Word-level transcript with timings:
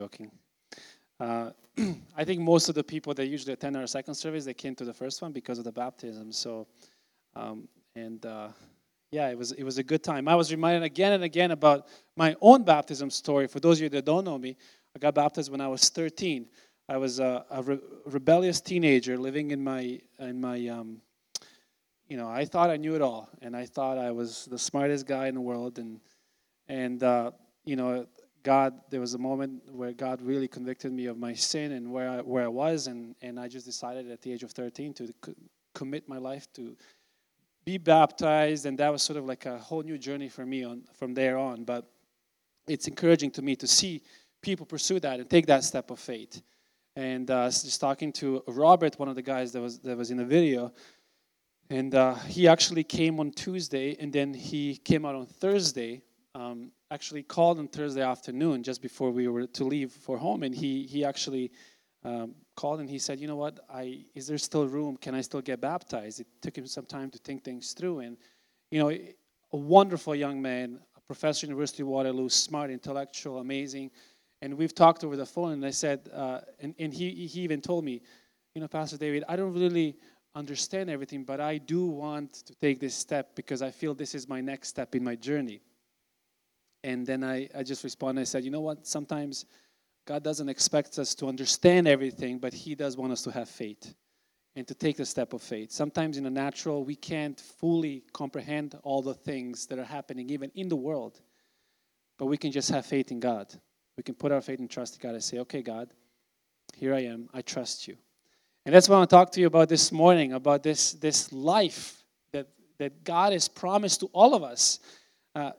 joking. 0.00 0.30
Uh, 1.18 1.50
I 2.16 2.24
think 2.24 2.40
most 2.40 2.68
of 2.68 2.74
the 2.76 2.84
people 2.84 3.14
that 3.14 3.26
usually 3.26 3.52
attend 3.52 3.76
our 3.76 3.86
second 3.86 4.14
service, 4.14 4.44
they 4.44 4.54
came 4.54 4.74
to 4.76 4.84
the 4.84 4.92
first 4.92 5.20
one 5.22 5.32
because 5.32 5.58
of 5.58 5.64
the 5.64 5.72
baptism. 5.72 6.30
So, 6.30 6.68
um, 7.34 7.68
and 7.96 8.24
uh, 8.24 8.48
yeah, 9.10 9.28
it 9.28 9.36
was 9.36 9.52
it 9.52 9.64
was 9.64 9.78
a 9.78 9.82
good 9.82 10.04
time. 10.04 10.28
I 10.28 10.36
was 10.36 10.52
reminded 10.52 10.84
again 10.84 11.14
and 11.14 11.24
again 11.24 11.50
about 11.50 11.88
my 12.16 12.36
own 12.40 12.62
baptism 12.62 13.10
story. 13.10 13.48
For 13.48 13.58
those 13.58 13.78
of 13.78 13.82
you 13.84 13.88
that 13.90 14.04
don't 14.04 14.24
know 14.24 14.38
me, 14.38 14.56
I 14.94 15.00
got 15.00 15.14
baptized 15.14 15.50
when 15.50 15.60
I 15.60 15.68
was 15.68 15.88
13. 15.88 16.46
I 16.88 16.96
was 16.96 17.18
a, 17.18 17.44
a 17.50 17.62
re- 17.62 17.80
rebellious 18.06 18.60
teenager 18.60 19.18
living 19.18 19.50
in 19.50 19.62
my 19.62 20.00
in 20.20 20.40
my 20.40 20.68
um, 20.68 21.00
you 22.06 22.16
know 22.16 22.28
I 22.28 22.44
thought 22.44 22.70
I 22.70 22.76
knew 22.76 22.94
it 22.94 23.02
all, 23.02 23.28
and 23.42 23.56
I 23.56 23.66
thought 23.66 23.98
I 23.98 24.12
was 24.12 24.46
the 24.46 24.58
smartest 24.58 25.06
guy 25.06 25.26
in 25.26 25.34
the 25.34 25.40
world, 25.40 25.80
and 25.80 26.00
and 26.68 27.02
uh, 27.02 27.32
you 27.64 27.74
know 27.74 28.06
God, 28.42 28.74
there 28.90 29.00
was 29.00 29.14
a 29.14 29.18
moment 29.18 29.62
where 29.70 29.92
God 29.92 30.22
really 30.22 30.48
convicted 30.48 30.92
me 30.92 31.06
of 31.06 31.18
my 31.18 31.34
sin 31.34 31.72
and 31.72 31.92
where 31.92 32.08
I, 32.08 32.20
where 32.20 32.44
I 32.44 32.48
was, 32.48 32.86
and, 32.86 33.14
and 33.22 33.38
I 33.38 33.48
just 33.48 33.66
decided 33.66 34.10
at 34.10 34.22
the 34.22 34.32
age 34.32 34.42
of 34.42 34.52
13 34.52 34.94
to 34.94 35.12
co- 35.20 35.34
commit 35.74 36.08
my 36.08 36.18
life 36.18 36.52
to 36.54 36.76
be 37.64 37.78
baptized, 37.78 38.64
and 38.66 38.78
that 38.78 38.90
was 38.90 39.02
sort 39.02 39.18
of 39.18 39.26
like 39.26 39.44
a 39.46 39.58
whole 39.58 39.82
new 39.82 39.98
journey 39.98 40.28
for 40.28 40.46
me 40.46 40.64
on 40.64 40.82
from 40.94 41.12
there 41.14 41.36
on. 41.36 41.64
But 41.64 41.86
it's 42.66 42.88
encouraging 42.88 43.30
to 43.32 43.42
me 43.42 43.56
to 43.56 43.66
see 43.66 44.02
people 44.40 44.64
pursue 44.64 45.00
that 45.00 45.20
and 45.20 45.28
take 45.28 45.46
that 45.46 45.64
step 45.64 45.90
of 45.90 45.98
faith. 45.98 46.40
And 46.96 47.30
uh, 47.30 47.46
just 47.46 47.80
talking 47.80 48.12
to 48.14 48.42
Robert, 48.48 48.98
one 48.98 49.08
of 49.08 49.16
the 49.16 49.22
guys 49.22 49.52
that 49.52 49.60
was 49.60 49.78
that 49.80 49.96
was 49.96 50.10
in 50.10 50.16
the 50.16 50.24
video, 50.24 50.72
and 51.70 51.94
uh, 51.94 52.14
he 52.14 52.48
actually 52.48 52.84
came 52.84 53.20
on 53.20 53.30
Tuesday, 53.32 53.96
and 54.00 54.12
then 54.12 54.32
he 54.32 54.76
came 54.76 55.04
out 55.04 55.14
on 55.14 55.26
Thursday. 55.26 56.02
Um, 56.38 56.70
actually 56.92 57.24
called 57.24 57.58
on 57.58 57.66
Thursday 57.66 58.02
afternoon 58.02 58.62
just 58.62 58.80
before 58.80 59.10
we 59.10 59.26
were 59.26 59.48
to 59.48 59.64
leave 59.64 59.90
for 59.90 60.16
home, 60.16 60.44
and 60.44 60.54
he 60.54 60.84
he 60.84 61.04
actually 61.04 61.50
um, 62.04 62.36
called 62.54 62.78
and 62.78 62.88
he 62.88 63.00
said, 63.00 63.18
"You 63.18 63.26
know 63.26 63.40
what? 63.44 63.58
I 63.68 64.04
is 64.14 64.28
there 64.28 64.38
still 64.38 64.68
room? 64.68 64.96
Can 64.96 65.16
I 65.16 65.22
still 65.22 65.40
get 65.40 65.60
baptized?" 65.60 66.20
It 66.20 66.28
took 66.40 66.56
him 66.56 66.66
some 66.66 66.86
time 66.86 67.10
to 67.10 67.18
think 67.18 67.42
things 67.42 67.72
through, 67.72 68.00
and 68.00 68.16
you 68.70 68.78
know, 68.78 68.90
a 68.90 69.56
wonderful 69.56 70.14
young 70.14 70.40
man, 70.40 70.78
a 70.96 71.00
professor 71.00 71.46
at 71.46 71.48
University 71.48 71.82
of 71.82 71.88
Waterloo, 71.88 72.28
smart, 72.28 72.70
intellectual, 72.70 73.38
amazing. 73.38 73.90
And 74.40 74.54
we've 74.54 74.74
talked 74.74 75.02
over 75.02 75.16
the 75.16 75.26
phone, 75.26 75.52
and 75.52 75.66
I 75.66 75.70
said, 75.70 76.08
uh, 76.14 76.40
and, 76.60 76.72
and 76.78 76.94
he, 76.94 77.26
he 77.26 77.40
even 77.40 77.60
told 77.60 77.84
me, 77.84 78.02
you 78.54 78.60
know, 78.60 78.68
Pastor 78.68 78.96
David, 78.96 79.24
I 79.28 79.34
don't 79.34 79.52
really 79.52 79.96
understand 80.36 80.88
everything, 80.88 81.24
but 81.24 81.40
I 81.40 81.58
do 81.58 81.86
want 81.86 82.34
to 82.46 82.54
take 82.54 82.78
this 82.78 82.94
step 82.94 83.34
because 83.34 83.62
I 83.62 83.72
feel 83.72 83.94
this 83.94 84.14
is 84.14 84.28
my 84.28 84.40
next 84.40 84.68
step 84.68 84.94
in 84.94 85.02
my 85.02 85.16
journey. 85.16 85.60
And 86.84 87.06
then 87.06 87.24
I, 87.24 87.48
I 87.56 87.62
just 87.62 87.84
responded, 87.84 88.20
I 88.20 88.24
said, 88.24 88.44
you 88.44 88.50
know 88.50 88.60
what? 88.60 88.86
Sometimes 88.86 89.46
God 90.06 90.22
doesn't 90.22 90.48
expect 90.48 90.98
us 90.98 91.14
to 91.16 91.26
understand 91.26 91.86
everything, 91.86 92.38
but 92.38 92.54
He 92.54 92.74
does 92.74 92.96
want 92.96 93.12
us 93.12 93.22
to 93.22 93.30
have 93.30 93.48
faith 93.48 93.94
and 94.56 94.66
to 94.66 94.74
take 94.74 94.96
the 94.96 95.06
step 95.06 95.32
of 95.32 95.42
faith. 95.42 95.70
Sometimes 95.70 96.16
in 96.16 96.24
the 96.24 96.30
natural, 96.30 96.84
we 96.84 96.96
can't 96.96 97.38
fully 97.38 98.02
comprehend 98.12 98.76
all 98.82 99.02
the 99.02 99.14
things 99.14 99.66
that 99.66 99.78
are 99.78 99.84
happening, 99.84 100.30
even 100.30 100.50
in 100.54 100.68
the 100.68 100.76
world, 100.76 101.20
but 102.18 102.26
we 102.26 102.36
can 102.36 102.50
just 102.50 102.70
have 102.70 102.86
faith 102.86 103.12
in 103.12 103.20
God. 103.20 103.54
We 103.96 104.02
can 104.02 104.14
put 104.14 104.32
our 104.32 104.40
faith 104.40 104.60
and 104.60 104.70
trust 104.70 104.96
in 104.96 105.00
God 105.00 105.14
and 105.14 105.22
say, 105.22 105.38
okay, 105.38 105.62
God, 105.62 105.90
here 106.76 106.94
I 106.94 107.00
am. 107.04 107.28
I 107.34 107.42
trust 107.42 107.86
you. 107.86 107.96
And 108.64 108.74
that's 108.74 108.88
what 108.88 108.96
I 108.96 108.98
want 108.98 109.10
to 109.10 109.16
talk 109.16 109.30
to 109.32 109.40
you 109.40 109.46
about 109.46 109.68
this 109.68 109.92
morning 109.92 110.32
about 110.32 110.62
this, 110.62 110.92
this 110.92 111.32
life 111.32 112.02
that, 112.32 112.48
that 112.78 113.04
God 113.04 113.32
has 113.32 113.48
promised 113.48 114.00
to 114.00 114.06
all 114.12 114.34
of 114.34 114.42
us. 114.42 114.80
Uh, 115.34 115.52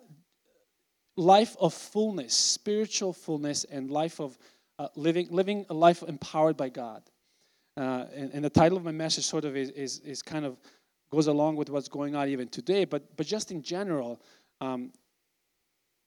life 1.19 1.55
of 1.59 1.73
fullness, 1.73 2.33
spiritual 2.33 3.13
fullness, 3.13 3.65
and 3.65 3.91
life 3.91 4.19
of 4.19 4.37
uh, 4.79 4.87
living, 4.95 5.27
living 5.29 5.65
a 5.69 5.73
life 5.73 6.01
empowered 6.03 6.55
by 6.55 6.69
God. 6.69 7.03
Uh, 7.75 8.05
and, 8.15 8.31
and, 8.33 8.45
the 8.45 8.49
title 8.49 8.77
of 8.77 8.83
my 8.83 8.91
message 8.91 9.25
sort 9.25 9.45
of 9.45 9.55
is, 9.55 9.69
is, 9.71 9.99
is, 9.99 10.21
kind 10.21 10.45
of 10.45 10.57
goes 11.11 11.27
along 11.27 11.55
with 11.55 11.69
what's 11.69 11.87
going 11.87 12.15
on 12.15 12.27
even 12.27 12.47
today, 12.47 12.83
but, 12.83 13.03
but 13.15 13.25
just 13.25 13.51
in 13.51 13.61
general, 13.61 14.21
um, 14.59 14.91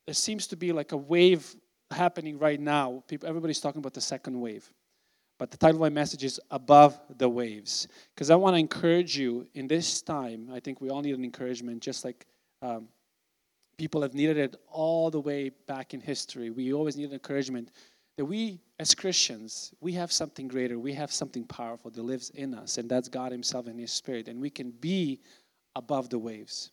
there 0.06 0.14
seems 0.14 0.46
to 0.46 0.56
be 0.56 0.72
like 0.72 0.92
a 0.92 0.96
wave 0.96 1.54
happening 1.90 2.38
right 2.38 2.60
now. 2.60 3.02
People, 3.06 3.28
everybody's 3.28 3.60
talking 3.60 3.78
about 3.78 3.94
the 3.94 4.00
second 4.00 4.38
wave. 4.38 4.70
But 5.38 5.50
the 5.50 5.56
title 5.56 5.76
of 5.76 5.80
my 5.80 5.88
message 5.88 6.24
is 6.24 6.40
Above 6.50 6.98
the 7.16 7.28
Waves. 7.28 7.88
Because 8.14 8.30
I 8.30 8.36
want 8.36 8.54
to 8.54 8.60
encourage 8.60 9.16
you 9.16 9.46
in 9.54 9.66
this 9.66 10.02
time. 10.02 10.48
I 10.52 10.60
think 10.60 10.80
we 10.80 10.90
all 10.90 11.00
need 11.00 11.14
an 11.14 11.24
encouragement, 11.24 11.82
just 11.82 12.04
like 12.04 12.26
um, 12.60 12.88
people 13.76 14.02
have 14.02 14.14
needed 14.14 14.36
it 14.36 14.56
all 14.70 15.10
the 15.10 15.20
way 15.20 15.50
back 15.66 15.94
in 15.94 16.00
history. 16.00 16.50
We 16.50 16.72
always 16.72 16.96
need 16.96 17.12
encouragement 17.12 17.70
that 18.16 18.24
we, 18.24 18.60
as 18.78 18.94
Christians, 18.94 19.72
we 19.80 19.92
have 19.92 20.12
something 20.12 20.48
greater. 20.48 20.78
We 20.78 20.92
have 20.94 21.10
something 21.12 21.44
powerful 21.44 21.90
that 21.90 22.02
lives 22.02 22.30
in 22.30 22.54
us, 22.54 22.78
and 22.78 22.88
that's 22.88 23.08
God 23.08 23.32
Himself 23.32 23.66
and 23.66 23.80
His 23.80 23.90
Spirit. 23.90 24.28
And 24.28 24.40
we 24.40 24.50
can 24.50 24.70
be 24.70 25.20
above 25.76 26.10
the 26.10 26.18
waves. 26.18 26.70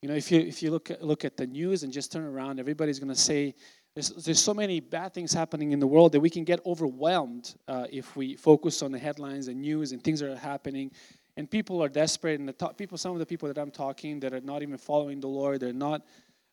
You 0.00 0.08
know, 0.08 0.14
if 0.16 0.32
you 0.32 0.40
if 0.40 0.62
you 0.62 0.72
look 0.72 0.90
at, 0.90 1.02
look 1.02 1.24
at 1.24 1.36
the 1.36 1.46
news 1.46 1.84
and 1.84 1.92
just 1.92 2.10
turn 2.10 2.24
around, 2.24 2.58
everybody's 2.58 2.98
going 2.98 3.14
to 3.14 3.20
say 3.20 3.54
there's, 3.94 4.08
there's 4.10 4.40
so 4.40 4.54
many 4.54 4.80
bad 4.80 5.12
things 5.12 5.32
happening 5.32 5.72
in 5.72 5.78
the 5.78 5.86
world 5.86 6.12
that 6.12 6.20
we 6.20 6.30
can 6.30 6.44
get 6.44 6.60
overwhelmed 6.64 7.54
uh, 7.68 7.86
if 7.90 8.16
we 8.16 8.36
focus 8.36 8.82
on 8.82 8.90
the 8.90 8.98
headlines 8.98 9.48
and 9.48 9.60
news 9.60 9.92
and 9.92 10.02
things 10.02 10.20
that 10.20 10.32
are 10.32 10.36
happening. 10.36 10.90
And 11.36 11.50
people 11.50 11.82
are 11.82 11.88
desperate, 11.88 12.40
and 12.40 12.48
the 12.48 12.52
top, 12.52 12.76
people, 12.76 12.98
some 12.98 13.12
of 13.12 13.18
the 13.18 13.26
people 13.26 13.48
that 13.48 13.58
I'm 13.58 13.70
talking 13.70 14.20
that 14.20 14.34
are 14.34 14.40
not 14.40 14.62
even 14.62 14.76
following 14.76 15.20
the 15.20 15.28
Lord, 15.28 15.60
they're 15.60 15.72
not 15.72 16.02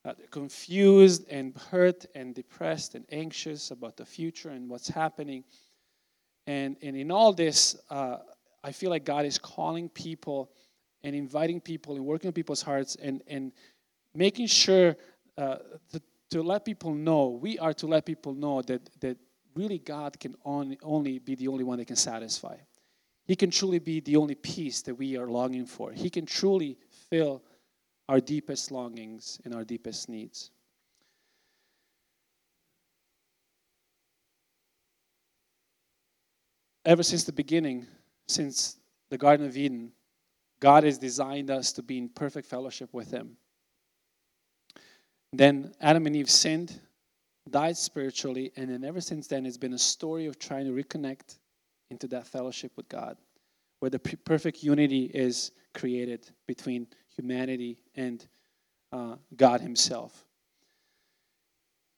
uh, 0.09 0.13
confused 0.31 1.25
and 1.29 1.55
hurt 1.71 2.05
and 2.15 2.33
depressed 2.33 2.95
and 2.95 3.05
anxious 3.11 3.71
about 3.71 3.95
the 3.95 4.05
future 4.05 4.49
and 4.49 4.69
what's 4.69 4.89
happening. 4.89 5.43
And, 6.47 6.77
and 6.81 6.95
in 6.95 7.11
all 7.11 7.31
this, 7.31 7.75
uh, 7.89 8.17
I 8.63 8.71
feel 8.71 8.89
like 8.89 9.05
God 9.05 9.25
is 9.25 9.37
calling 9.37 9.87
people 9.89 10.51
and 11.03 11.15
inviting 11.15 11.61
people 11.61 11.95
and 11.95 12.05
working 12.05 12.29
on 12.29 12.33
people's 12.33 12.61
hearts 12.61 12.95
and, 12.95 13.21
and 13.27 13.51
making 14.15 14.47
sure 14.47 14.95
uh, 15.37 15.57
to, 15.91 16.01
to 16.31 16.41
let 16.41 16.65
people 16.65 16.93
know, 16.93 17.27
we 17.27 17.59
are 17.59 17.73
to 17.73 17.87
let 17.87 18.05
people 18.05 18.33
know 18.33 18.61
that, 18.63 18.81
that 19.01 19.17
really 19.55 19.77
God 19.79 20.19
can 20.19 20.35
only, 20.43 20.79
only 20.81 21.19
be 21.19 21.35
the 21.35 21.47
only 21.47 21.63
one 21.63 21.77
that 21.77 21.85
can 21.85 21.95
satisfy. 21.95 22.57
He 23.25 23.35
can 23.35 23.51
truly 23.51 23.79
be 23.79 23.99
the 23.99 24.15
only 24.15 24.35
peace 24.35 24.81
that 24.81 24.95
we 24.95 25.17
are 25.17 25.27
longing 25.27 25.67
for. 25.67 25.91
He 25.91 26.09
can 26.09 26.25
truly 26.25 26.77
fill 27.11 27.43
our 28.09 28.19
deepest 28.19 28.71
longings 28.71 29.39
and 29.45 29.53
our 29.53 29.63
deepest 29.63 30.09
needs. 30.09 30.49
Ever 36.85 37.03
since 37.03 37.23
the 37.23 37.31
beginning, 37.31 37.85
since 38.27 38.77
the 39.11 39.17
Garden 39.17 39.45
of 39.45 39.55
Eden, 39.55 39.91
God 40.59 40.85
has 40.85 40.97
designed 40.97 41.51
us 41.51 41.71
to 41.73 41.83
be 41.83 41.99
in 41.99 42.09
perfect 42.09 42.47
fellowship 42.47 42.89
with 42.93 43.11
Him. 43.11 43.37
Then 45.31 45.75
Adam 45.79 46.07
and 46.07 46.15
Eve 46.15 46.31
sinned, 46.31 46.81
died 47.47 47.77
spiritually, 47.77 48.51
and 48.55 48.71
then 48.71 48.83
ever 48.83 49.01
since 49.01 49.27
then, 49.27 49.45
it's 49.45 49.55
been 49.55 49.73
a 49.73 49.77
story 49.77 50.25
of 50.25 50.39
trying 50.39 50.65
to 50.65 50.71
reconnect 50.71 51.37
into 51.91 52.07
that 52.07 52.25
fellowship 52.25 52.71
with 52.75 52.89
God, 52.89 53.17
where 53.81 53.91
the 53.91 53.99
perfect 53.99 54.63
unity 54.63 55.11
is 55.13 55.51
created 55.75 56.27
between 56.47 56.87
humanity 57.19 57.77
and 57.95 58.25
uh, 58.91 59.15
God 59.35 59.61
Himself. 59.61 60.25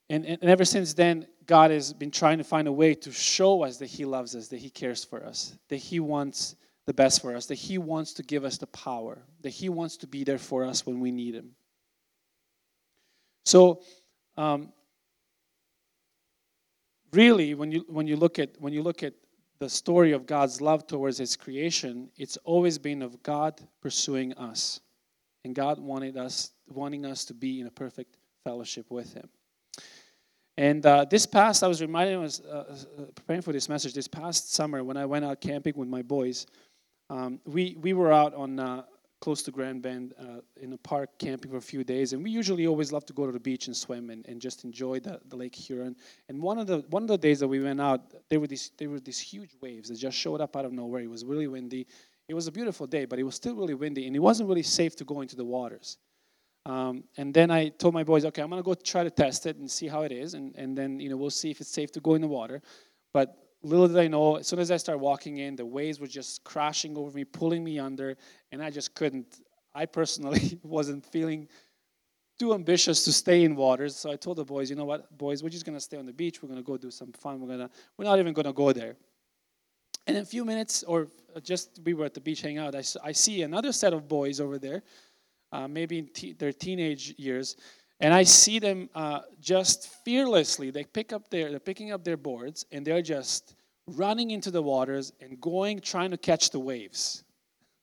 And, 0.09 0.25
and 0.25 0.43
ever 0.43 0.65
since 0.65 0.93
then, 0.93 1.27
God 1.45 1.71
has 1.71 1.93
been 1.93 2.11
trying 2.11 2.39
to 2.39 2.43
find 2.43 2.67
a 2.67 2.71
way 2.71 2.95
to 2.95 3.11
show 3.11 3.63
us 3.63 3.77
that 3.77 3.85
He 3.85 4.03
loves 4.03 4.35
us, 4.35 4.47
that 4.49 4.59
He 4.59 4.69
cares 4.69 5.05
for 5.05 5.23
us, 5.25 5.57
that 5.69 5.77
He 5.77 5.99
wants 5.99 6.55
the 6.85 6.93
best 6.93 7.21
for 7.21 7.35
us, 7.35 7.45
that 7.45 7.55
He 7.55 7.77
wants 7.77 8.13
to 8.13 8.23
give 8.23 8.43
us 8.43 8.57
the 8.57 8.67
power, 8.67 9.21
that 9.41 9.51
He 9.51 9.69
wants 9.69 9.97
to 9.97 10.07
be 10.07 10.23
there 10.23 10.37
for 10.37 10.65
us 10.65 10.85
when 10.85 10.99
we 10.99 11.11
need 11.11 11.35
Him. 11.35 11.51
So, 13.45 13.81
um, 14.37 14.73
really, 17.13 17.53
when 17.53 17.71
you 17.71 17.85
when 17.87 18.07
you 18.07 18.15
look 18.15 18.39
at 18.39 18.49
when 18.59 18.73
you 18.73 18.83
look 18.83 19.03
at 19.03 19.13
the 19.59 19.69
story 19.69 20.11
of 20.11 20.25
God's 20.25 20.59
love 20.59 20.87
towards 20.87 21.17
His 21.17 21.35
creation, 21.35 22.09
it's 22.17 22.37
always 22.37 22.77
been 22.77 23.01
of 23.01 23.21
God 23.23 23.61
pursuing 23.81 24.33
us 24.33 24.81
and 25.43 25.55
God 25.55 25.79
wanted 25.79 26.17
us, 26.17 26.51
wanting 26.67 27.05
us 27.05 27.25
to 27.25 27.33
be 27.33 27.61
in 27.61 27.67
a 27.67 27.71
perfect 27.71 28.17
fellowship 28.43 28.85
with 28.89 29.13
Him. 29.13 29.29
And 30.57 30.85
uh, 30.85 31.05
this 31.09 31.25
past, 31.25 31.63
I 31.63 31.67
was 31.67 31.81
reminded, 31.81 32.15
I 32.15 32.17
was 32.17 32.41
uh, 32.41 32.77
uh, 32.99 33.03
preparing 33.15 33.41
for 33.41 33.53
this 33.53 33.69
message. 33.69 33.93
This 33.93 34.07
past 34.07 34.53
summer, 34.53 34.83
when 34.83 34.97
I 34.97 35.05
went 35.05 35.25
out 35.25 35.41
camping 35.41 35.73
with 35.75 35.87
my 35.87 36.01
boys, 36.01 36.45
um, 37.09 37.39
we 37.45 37.77
we 37.81 37.93
were 37.93 38.11
out 38.11 38.33
on 38.33 38.59
uh, 38.59 38.83
close 39.21 39.43
to 39.43 39.51
Grand 39.51 39.81
Bend 39.81 40.13
uh, 40.19 40.41
in 40.59 40.73
a 40.73 40.77
park 40.77 41.09
camping 41.19 41.51
for 41.51 41.57
a 41.57 41.61
few 41.61 41.83
days, 41.83 42.13
and 42.13 42.23
we 42.23 42.31
usually 42.31 42.67
always 42.67 42.91
love 42.91 43.05
to 43.05 43.13
go 43.13 43.25
to 43.25 43.31
the 43.31 43.39
beach 43.39 43.67
and 43.67 43.77
swim 43.77 44.09
and, 44.09 44.25
and 44.27 44.41
just 44.41 44.63
enjoy 44.65 44.99
the, 44.99 45.21
the 45.29 45.35
Lake 45.35 45.55
Huron. 45.55 45.95
And 46.27 46.41
one 46.41 46.57
of 46.57 46.67
the 46.67 46.79
one 46.89 47.03
of 47.03 47.07
the 47.07 47.17
days 47.17 47.39
that 47.39 47.47
we 47.47 47.61
went 47.61 47.79
out, 47.79 48.01
there 48.29 48.39
were 48.39 48.47
these 48.47 48.71
there 48.77 48.89
were 48.89 48.99
these 48.99 49.19
huge 49.19 49.51
waves 49.61 49.89
that 49.89 49.95
just 49.95 50.17
showed 50.17 50.41
up 50.41 50.55
out 50.55 50.65
of 50.65 50.73
nowhere. 50.73 51.01
It 51.01 51.09
was 51.09 51.23
really 51.23 51.47
windy, 51.47 51.87
it 52.31 52.33
was 52.33 52.47
a 52.47 52.51
beautiful 52.51 52.87
day, 52.87 53.03
but 53.03 53.19
it 53.19 53.23
was 53.23 53.35
still 53.35 53.55
really 53.55 53.73
windy, 53.73 54.07
and 54.07 54.15
it 54.15 54.19
wasn't 54.19 54.47
really 54.47 54.63
safe 54.63 54.95
to 54.95 55.03
go 55.03 55.19
into 55.19 55.35
the 55.35 55.43
waters. 55.43 55.97
Um, 56.65 57.03
and 57.17 57.33
then 57.33 57.51
I 57.51 57.67
told 57.67 57.93
my 57.93 58.05
boys, 58.05 58.23
okay, 58.23 58.41
I'm 58.41 58.49
gonna 58.49 58.63
go 58.63 58.73
try 58.73 59.03
to 59.03 59.09
test 59.09 59.45
it 59.47 59.57
and 59.57 59.69
see 59.69 59.87
how 59.87 60.03
it 60.03 60.13
is, 60.13 60.33
and, 60.33 60.55
and 60.55 60.77
then 60.77 60.97
you 61.01 61.09
know 61.09 61.17
we'll 61.17 61.29
see 61.29 61.51
if 61.51 61.59
it's 61.59 61.69
safe 61.69 61.91
to 61.91 61.99
go 61.99 62.15
in 62.15 62.21
the 62.21 62.29
water. 62.29 62.61
But 63.13 63.37
little 63.63 63.85
did 63.89 63.97
I 63.97 64.07
know, 64.07 64.37
as 64.37 64.47
soon 64.47 64.59
as 64.59 64.71
I 64.71 64.77
started 64.77 64.99
walking 64.99 65.39
in, 65.39 65.57
the 65.57 65.65
waves 65.65 65.99
were 65.99 66.07
just 66.07 66.45
crashing 66.45 66.97
over 66.97 67.11
me, 67.11 67.25
pulling 67.25 67.65
me 67.65 67.79
under, 67.79 68.15
and 68.53 68.63
I 68.63 68.69
just 68.69 68.95
couldn't. 68.95 69.41
I 69.75 69.85
personally 69.85 70.57
wasn't 70.63 71.05
feeling 71.05 71.49
too 72.39 72.53
ambitious 72.53 73.03
to 73.03 73.11
stay 73.11 73.43
in 73.43 73.57
waters, 73.57 73.93
so 73.93 74.09
I 74.09 74.15
told 74.15 74.37
the 74.37 74.45
boys, 74.45 74.69
you 74.69 74.77
know 74.77 74.85
what, 74.85 75.17
boys, 75.17 75.43
we're 75.43 75.49
just 75.49 75.65
gonna 75.65 75.81
stay 75.81 75.97
on 75.97 76.05
the 76.05 76.13
beach. 76.13 76.41
We're 76.41 76.49
gonna 76.49 76.63
go 76.63 76.77
do 76.77 76.91
some 76.91 77.11
fun. 77.11 77.41
We're 77.41 77.49
gonna, 77.49 77.69
we're 77.97 78.05
not 78.05 78.19
even 78.19 78.31
gonna 78.31 78.53
go 78.53 78.71
there. 78.71 78.95
And 80.07 80.17
in 80.17 80.23
a 80.23 80.25
few 80.25 80.45
minutes, 80.45 80.83
or 80.83 81.07
just 81.43 81.79
we 81.85 81.93
were 81.93 82.05
at 82.05 82.13
the 82.13 82.21
beach 82.21 82.41
hanging 82.41 82.57
out, 82.57 82.75
I, 82.75 82.83
I 83.03 83.11
see 83.11 83.43
another 83.43 83.71
set 83.71 83.93
of 83.93 84.07
boys 84.07 84.39
over 84.39 84.57
there 84.57 84.83
uh, 85.51 85.67
maybe 85.67 85.99
in 85.99 86.07
te- 86.07 86.33
their 86.33 86.53
teenage 86.53 87.13
years, 87.17 87.57
and 87.99 88.13
I 88.13 88.23
see 88.23 88.59
them 88.59 88.89
uh, 88.95 89.19
just 89.39 89.87
fearlessly. 90.03 90.71
They 90.71 90.83
pick 90.83 91.13
up 91.13 91.29
their, 91.29 91.49
they're 91.49 91.59
picking 91.59 91.91
up 91.91 92.03
their 92.03 92.17
boards, 92.17 92.65
and 92.71 92.85
they're 92.85 93.01
just 93.01 93.55
running 93.87 94.31
into 94.31 94.51
the 94.51 94.61
waters 94.61 95.11
and 95.19 95.39
going, 95.39 95.79
trying 95.81 96.11
to 96.11 96.17
catch 96.17 96.49
the 96.49 96.59
waves. 96.59 97.23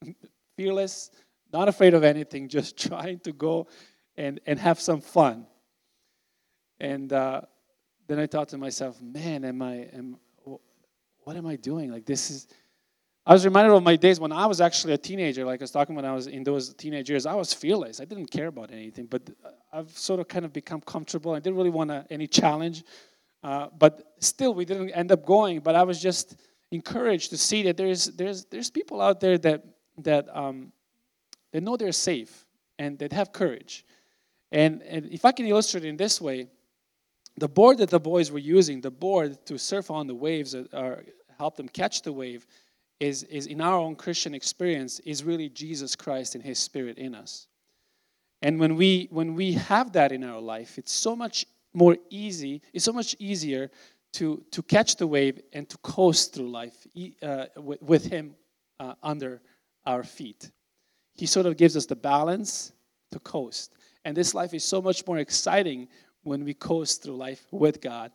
Fearless, 0.56 1.10
not 1.52 1.68
afraid 1.68 1.94
of 1.94 2.04
anything, 2.04 2.48
just 2.58 2.76
trying 2.76 3.20
to 3.20 3.32
go 3.32 3.68
and, 4.16 4.40
and 4.46 4.58
have 4.58 4.80
some 4.80 5.00
fun. 5.00 5.46
And 6.80 7.12
uh, 7.12 7.42
then 8.06 8.18
I 8.18 8.26
thought 8.26 8.48
to 8.50 8.58
myself, 8.58 9.00
man, 9.02 9.44
am 9.44 9.62
I, 9.62 9.88
am, 9.92 10.16
what 11.28 11.36
am 11.36 11.46
I 11.46 11.56
doing? 11.56 11.92
Like 11.92 12.06
this 12.06 12.30
is, 12.30 12.46
I 13.26 13.34
was 13.34 13.44
reminded 13.44 13.70
of 13.74 13.82
my 13.82 13.96
days 13.96 14.18
when 14.18 14.32
I 14.32 14.46
was 14.46 14.62
actually 14.62 14.94
a 14.94 14.96
teenager. 14.96 15.44
Like 15.44 15.60
I 15.60 15.64
was 15.64 15.70
talking 15.70 15.94
when 15.94 16.06
I 16.06 16.14
was 16.14 16.26
in 16.26 16.42
those 16.42 16.72
teenage 16.72 17.10
years, 17.10 17.26
I 17.26 17.34
was 17.34 17.52
fearless. 17.52 18.00
I 18.00 18.06
didn't 18.06 18.30
care 18.30 18.46
about 18.46 18.70
anything, 18.72 19.04
but 19.04 19.28
I've 19.70 19.90
sort 19.90 20.20
of 20.20 20.28
kind 20.28 20.46
of 20.46 20.54
become 20.54 20.80
comfortable. 20.80 21.34
I 21.34 21.40
didn't 21.40 21.58
really 21.58 21.68
want 21.68 21.90
any 22.08 22.26
challenge, 22.26 22.82
uh, 23.42 23.66
but 23.78 24.14
still, 24.20 24.54
we 24.54 24.64
didn't 24.64 24.88
end 24.92 25.12
up 25.12 25.26
going. 25.26 25.60
But 25.60 25.74
I 25.74 25.82
was 25.82 26.00
just 26.00 26.36
encouraged 26.70 27.28
to 27.28 27.36
see 27.36 27.62
that 27.64 27.76
there's 27.76 28.06
there's 28.06 28.46
there's 28.46 28.70
people 28.70 29.02
out 29.02 29.20
there 29.20 29.36
that 29.36 29.62
that 29.98 30.34
um, 30.34 30.72
they 31.52 31.60
know 31.60 31.76
they're 31.76 31.92
safe 31.92 32.46
and 32.78 32.98
that 33.00 33.12
have 33.12 33.34
courage. 33.34 33.84
And, 34.50 34.82
and 34.82 35.04
if 35.12 35.26
I 35.26 35.32
can 35.32 35.44
illustrate 35.44 35.84
it 35.84 35.88
in 35.88 35.98
this 35.98 36.22
way, 36.22 36.48
the 37.38 37.48
board 37.48 37.78
that 37.78 37.90
the 37.90 38.00
boys 38.00 38.30
were 38.30 38.38
using, 38.38 38.80
the 38.80 38.90
board 38.90 39.44
to 39.46 39.58
surf 39.58 39.90
on 39.90 40.06
the 40.06 40.14
waves 40.14 40.54
or 40.54 41.04
help 41.38 41.56
them 41.56 41.68
catch 41.68 42.02
the 42.02 42.12
wave 42.12 42.46
is, 43.00 43.22
is 43.24 43.46
in 43.46 43.60
our 43.60 43.78
own 43.78 43.94
Christian 43.94 44.34
experience 44.34 44.98
is 45.00 45.22
really 45.22 45.48
Jesus 45.48 45.94
Christ 45.94 46.34
and 46.34 46.42
His 46.42 46.58
Spirit 46.58 46.98
in 46.98 47.14
us. 47.14 47.46
And 48.42 48.60
when 48.60 48.76
we 48.76 49.08
when 49.10 49.34
we 49.34 49.52
have 49.52 49.92
that 49.92 50.12
in 50.12 50.22
our 50.22 50.40
life, 50.40 50.78
it's 50.78 50.92
so 50.92 51.16
much 51.16 51.44
more 51.74 51.96
easy. 52.08 52.62
It's 52.72 52.84
so 52.84 52.92
much 52.92 53.16
easier 53.18 53.70
to 54.12 54.44
to 54.52 54.62
catch 54.62 54.96
the 54.96 55.06
wave 55.06 55.40
and 55.52 55.68
to 55.68 55.76
coast 55.78 56.34
through 56.34 56.50
life 56.50 56.86
uh, 57.22 57.46
with, 57.56 58.04
Him 58.04 58.36
uh, 58.78 58.94
under 59.02 59.42
our 59.86 60.04
feet. 60.04 60.52
He 61.14 61.26
sort 61.26 61.46
of 61.46 61.56
gives 61.56 61.76
us 61.76 61.86
the 61.86 61.96
balance 61.96 62.72
to 63.10 63.18
coast, 63.18 63.74
and 64.04 64.16
this 64.16 64.34
life 64.34 64.54
is 64.54 64.62
so 64.62 64.80
much 64.80 65.04
more 65.04 65.18
exciting 65.18 65.88
when 66.22 66.44
we 66.44 66.54
coast 66.54 67.02
through 67.02 67.16
life 67.16 67.44
with 67.50 67.80
God 67.80 68.12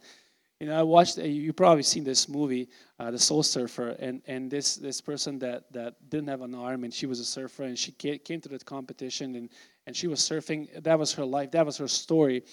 you 0.63 0.69
know, 0.69 0.79
I 0.79 0.83
watched. 0.83 1.17
You 1.17 1.51
probably 1.51 1.83
seen 1.83 2.05
this 2.05 2.29
movie, 2.29 2.69
uh, 2.97 3.11
The 3.11 3.19
Soul 3.19 3.43
Surfer, 3.43 3.97
and 3.99 4.21
and 4.27 4.49
this 4.49 4.77
this 4.77 5.01
person 5.01 5.37
that 5.39 5.69
that 5.73 5.95
didn't 6.09 6.29
have 6.29 6.41
an 6.41 6.55
arm, 6.55 6.85
and 6.85 6.93
she 6.93 7.05
was 7.05 7.19
a 7.19 7.25
surfer, 7.25 7.63
and 7.63 7.77
she 7.77 7.91
came 7.91 8.39
to 8.39 8.47
the 8.47 8.59
competition, 8.59 9.35
and 9.35 9.49
and 9.87 9.93
she 9.93 10.07
was 10.07 10.21
surfing. 10.21 10.81
That 10.81 10.97
was 10.97 11.11
her 11.15 11.25
life. 11.25 11.51
That 11.51 11.65
was 11.65 11.75
her 11.79 11.89
story. 11.89 12.43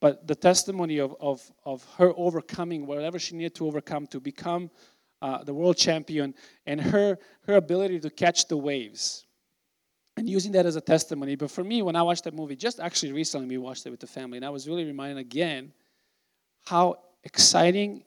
But 0.00 0.26
the 0.26 0.34
testimony 0.34 0.98
of 0.98 1.14
of 1.20 1.40
of 1.64 1.84
her 1.98 2.12
overcoming 2.16 2.84
whatever 2.84 3.20
she 3.20 3.36
needed 3.36 3.54
to 3.54 3.66
overcome 3.68 4.08
to 4.08 4.18
become 4.18 4.68
uh, 5.22 5.44
the 5.44 5.54
world 5.54 5.76
champion, 5.76 6.34
and 6.66 6.80
her 6.80 7.16
her 7.42 7.54
ability 7.54 8.00
to 8.00 8.10
catch 8.10 8.48
the 8.48 8.56
waves, 8.56 9.24
and 10.16 10.28
using 10.28 10.50
that 10.50 10.66
as 10.66 10.74
a 10.74 10.80
testimony. 10.80 11.36
But 11.36 11.52
for 11.52 11.62
me, 11.62 11.80
when 11.82 11.94
I 11.94 12.02
watched 12.02 12.24
that 12.24 12.34
movie, 12.34 12.56
just 12.56 12.80
actually 12.80 13.12
recently, 13.12 13.46
we 13.46 13.58
watched 13.58 13.86
it 13.86 13.90
with 13.90 14.00
the 14.00 14.08
family, 14.08 14.36
and 14.36 14.44
I 14.44 14.50
was 14.50 14.66
really 14.66 14.84
reminded 14.84 15.18
again 15.18 15.72
how 16.64 16.96
exciting, 17.26 18.04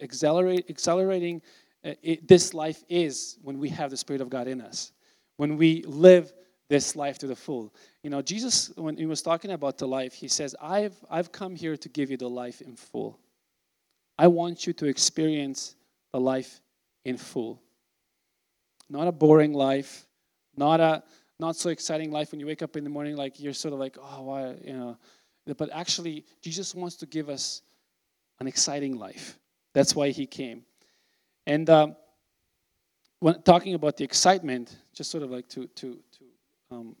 accelerate, 0.00 0.64
accelerating 0.70 1.42
uh, 1.84 1.92
it, 2.02 2.26
this 2.26 2.54
life 2.54 2.82
is 2.88 3.36
when 3.42 3.58
we 3.58 3.68
have 3.68 3.90
the 3.90 3.96
Spirit 3.96 4.22
of 4.22 4.30
God 4.30 4.48
in 4.48 4.60
us, 4.62 4.92
when 5.36 5.58
we 5.58 5.82
live 5.82 6.32
this 6.70 6.96
life 6.96 7.18
to 7.18 7.26
the 7.26 7.36
full. 7.36 7.74
You 8.02 8.08
know, 8.08 8.22
Jesus, 8.22 8.72
when 8.76 8.96
he 8.96 9.04
was 9.04 9.20
talking 9.20 9.50
about 9.50 9.76
the 9.76 9.86
life, 9.86 10.14
he 10.14 10.28
says, 10.28 10.56
I've, 10.62 10.96
I've 11.10 11.30
come 11.30 11.54
here 11.54 11.76
to 11.76 11.88
give 11.90 12.10
you 12.10 12.16
the 12.16 12.28
life 12.28 12.62
in 12.62 12.74
full. 12.74 13.20
I 14.18 14.28
want 14.28 14.66
you 14.66 14.72
to 14.72 14.86
experience 14.86 15.76
the 16.12 16.20
life 16.20 16.60
in 17.04 17.18
full. 17.18 17.60
Not 18.88 19.08
a 19.08 19.12
boring 19.12 19.52
life, 19.52 20.06
not 20.56 20.80
a 20.80 21.02
not 21.40 21.56
so 21.56 21.68
exciting 21.68 22.12
life 22.12 22.30
when 22.30 22.38
you 22.38 22.46
wake 22.46 22.62
up 22.62 22.76
in 22.76 22.84
the 22.84 22.90
morning 22.90 23.16
like 23.16 23.40
you're 23.40 23.52
sort 23.52 23.74
of 23.74 23.80
like, 23.80 23.98
oh, 24.00 24.22
why, 24.22 24.54
you 24.64 24.72
know. 24.72 24.96
But 25.58 25.68
actually, 25.72 26.24
Jesus 26.40 26.74
wants 26.76 26.94
to 26.96 27.06
give 27.06 27.28
us 27.28 27.62
an 28.40 28.46
exciting 28.46 28.96
life. 28.98 29.38
That's 29.72 29.94
why 29.94 30.10
he 30.10 30.26
came. 30.26 30.64
And 31.46 31.68
um, 31.68 31.96
when 33.20 33.42
talking 33.42 33.74
about 33.74 33.96
the 33.96 34.04
excitement, 34.04 34.76
just 34.94 35.10
sort 35.10 35.22
of 35.22 35.30
like 35.30 35.48
to 35.48 35.66
to 35.66 35.98
to 36.18 36.24
um, 36.70 36.96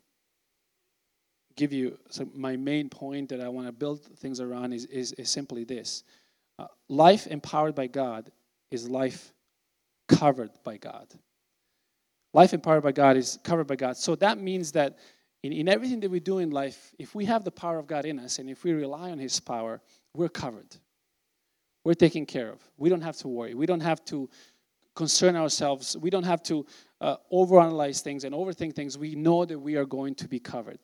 give 1.56 1.72
you 1.72 1.98
my 2.34 2.56
main 2.56 2.88
point 2.88 3.28
that 3.30 3.40
I 3.40 3.48
want 3.48 3.66
to 3.66 3.72
build 3.72 4.02
things 4.18 4.40
around 4.40 4.72
is 4.72 4.84
is, 4.86 5.12
is 5.12 5.30
simply 5.30 5.64
this: 5.64 6.04
uh, 6.58 6.66
life 6.88 7.26
empowered 7.26 7.74
by 7.74 7.86
God 7.86 8.30
is 8.70 8.88
life 8.88 9.32
covered 10.08 10.50
by 10.64 10.76
God. 10.76 11.06
Life 12.32 12.52
empowered 12.52 12.82
by 12.82 12.92
God 12.92 13.16
is 13.16 13.38
covered 13.44 13.68
by 13.68 13.76
God. 13.76 13.96
So 13.96 14.16
that 14.16 14.38
means 14.38 14.72
that 14.72 14.98
in, 15.44 15.52
in 15.52 15.68
everything 15.68 16.00
that 16.00 16.10
we 16.10 16.18
do 16.18 16.38
in 16.38 16.50
life, 16.50 16.92
if 16.98 17.14
we 17.14 17.24
have 17.26 17.44
the 17.44 17.52
power 17.52 17.78
of 17.78 17.86
God 17.86 18.04
in 18.04 18.18
us 18.18 18.40
and 18.40 18.50
if 18.50 18.64
we 18.64 18.72
rely 18.72 19.12
on 19.12 19.18
His 19.18 19.38
power, 19.38 19.80
we're 20.14 20.28
covered 20.28 20.74
we're 21.84 21.94
taken 21.94 22.24
care 22.26 22.50
of. 22.50 22.60
We 22.78 22.88
don't 22.88 23.02
have 23.02 23.16
to 23.18 23.28
worry. 23.28 23.54
We 23.54 23.66
don't 23.66 23.80
have 23.80 24.04
to 24.06 24.28
concern 24.96 25.36
ourselves. 25.36 25.96
We 25.96 26.10
don't 26.10 26.24
have 26.24 26.42
to 26.44 26.66
uh, 27.00 27.16
overanalyze 27.32 28.00
things 28.00 28.24
and 28.24 28.34
overthink 28.34 28.74
things. 28.74 28.96
We 28.96 29.14
know 29.14 29.44
that 29.44 29.58
we 29.58 29.76
are 29.76 29.84
going 29.84 30.14
to 30.16 30.28
be 30.28 30.40
covered. 30.40 30.80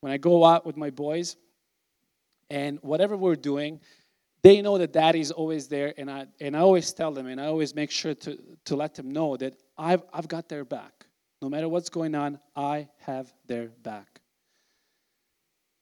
When 0.00 0.12
I 0.12 0.16
go 0.16 0.44
out 0.44 0.64
with 0.64 0.76
my 0.76 0.90
boys, 0.90 1.36
and 2.50 2.78
whatever 2.82 3.16
we're 3.16 3.36
doing, 3.36 3.80
they 4.42 4.62
know 4.62 4.78
that 4.78 4.92
daddy 4.92 5.20
is 5.20 5.32
always 5.32 5.68
there, 5.68 5.92
and 5.98 6.10
I 6.10 6.26
and 6.40 6.56
I 6.56 6.60
always 6.60 6.92
tell 6.92 7.12
them, 7.12 7.26
and 7.26 7.40
I 7.40 7.46
always 7.46 7.74
make 7.74 7.90
sure 7.90 8.14
to 8.14 8.38
to 8.66 8.76
let 8.76 8.94
them 8.94 9.10
know 9.10 9.36
that 9.36 9.54
I've 9.76 10.02
I've 10.12 10.28
got 10.28 10.48
their 10.48 10.64
back. 10.64 11.06
No 11.42 11.48
matter 11.48 11.68
what's 11.68 11.88
going 11.88 12.14
on, 12.14 12.38
I 12.56 12.88
have 13.00 13.32
their 13.46 13.68
back. 13.82 14.20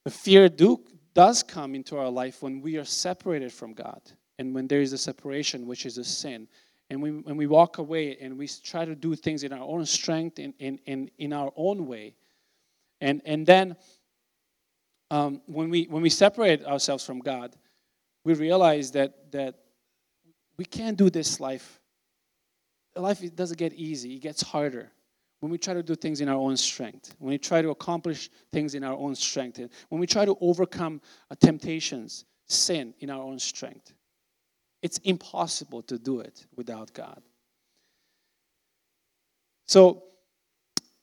The 0.05 0.11
fear 0.11 0.49
do, 0.49 0.85
does 1.15 1.43
come 1.43 1.75
into 1.75 1.99
our 1.99 2.11
life 2.11 2.43
when 2.43 2.61
we 2.61 2.77
are 2.77 2.85
separated 2.85 3.53
from 3.53 3.73
God 3.73 4.01
and 4.39 4.55
when 4.55 4.67
there 4.67 4.81
is 4.81 4.93
a 4.93 4.99
separation, 4.99 5.67
which 5.67 5.87
is 5.87 5.99
a 5.99 6.05
sin. 6.05 6.49
And 6.91 7.03
we, 7.03 7.11
when 7.11 7.37
we 7.37 7.47
walk 7.47 7.79
away 7.79 8.17
and 8.21 8.39
we 8.39 8.49
try 8.49 8.85
to 8.85 8.95
do 8.95 9.15
things 9.15 9.43
in 9.43 9.53
our 9.53 9.67
own 9.67 9.85
strength, 9.87 10.39
in, 10.39 10.55
in, 10.59 10.79
in, 10.87 11.11
in 11.19 11.33
our 11.33 11.53
own 11.57 11.87
way, 11.87 12.15
and, 13.01 13.21
and 13.25 13.45
then 13.45 13.77
um, 15.11 15.41
when, 15.47 15.69
we, 15.71 15.85
when 15.85 16.03
we 16.03 16.11
separate 16.11 16.65
ourselves 16.65 17.05
from 17.05 17.19
God, 17.19 17.57
we 18.25 18.35
realize 18.35 18.93
that, 18.93 19.33
that 19.33 19.57
we 20.57 20.65
can't 20.65 20.97
do 20.97 21.11
this 21.11 21.41
life. 21.41 21.81
Life 22.95 23.23
doesn't 23.35 23.59
get 23.59 23.73
easy, 23.75 24.15
it 24.15 24.21
gets 24.21 24.43
harder 24.43 24.91
when 25.41 25.53
we 25.53 25.59
try 25.59 25.75
to 25.75 25.83
do 25.83 25.95
things 25.95 26.21
in 26.21 26.29
our 26.29 26.37
own 26.37 26.57
strength, 26.57 27.15
when 27.19 27.31
we 27.31 27.39
try 27.39 27.61
to 27.63 27.71
accomplish 27.71 28.31
things 28.53 28.75
in 28.75 28.83
our 28.83 28.97
own 28.97 29.15
strength, 29.15 29.61
when 29.91 30.01
we 30.01 30.07
try 30.07 30.25
to 30.25 30.37
overcome 30.41 31.01
uh, 31.31 31.35
temptations, 31.39 32.25
sin 32.47 32.95
in 33.01 33.11
our 33.11 33.23
own 33.23 33.39
strength. 33.39 33.93
It's 34.83 34.99
impossible 34.99 35.83
to 35.83 35.99
do 35.99 36.21
it 36.21 36.47
without 36.55 36.93
God. 36.93 37.23
So, 39.67 40.05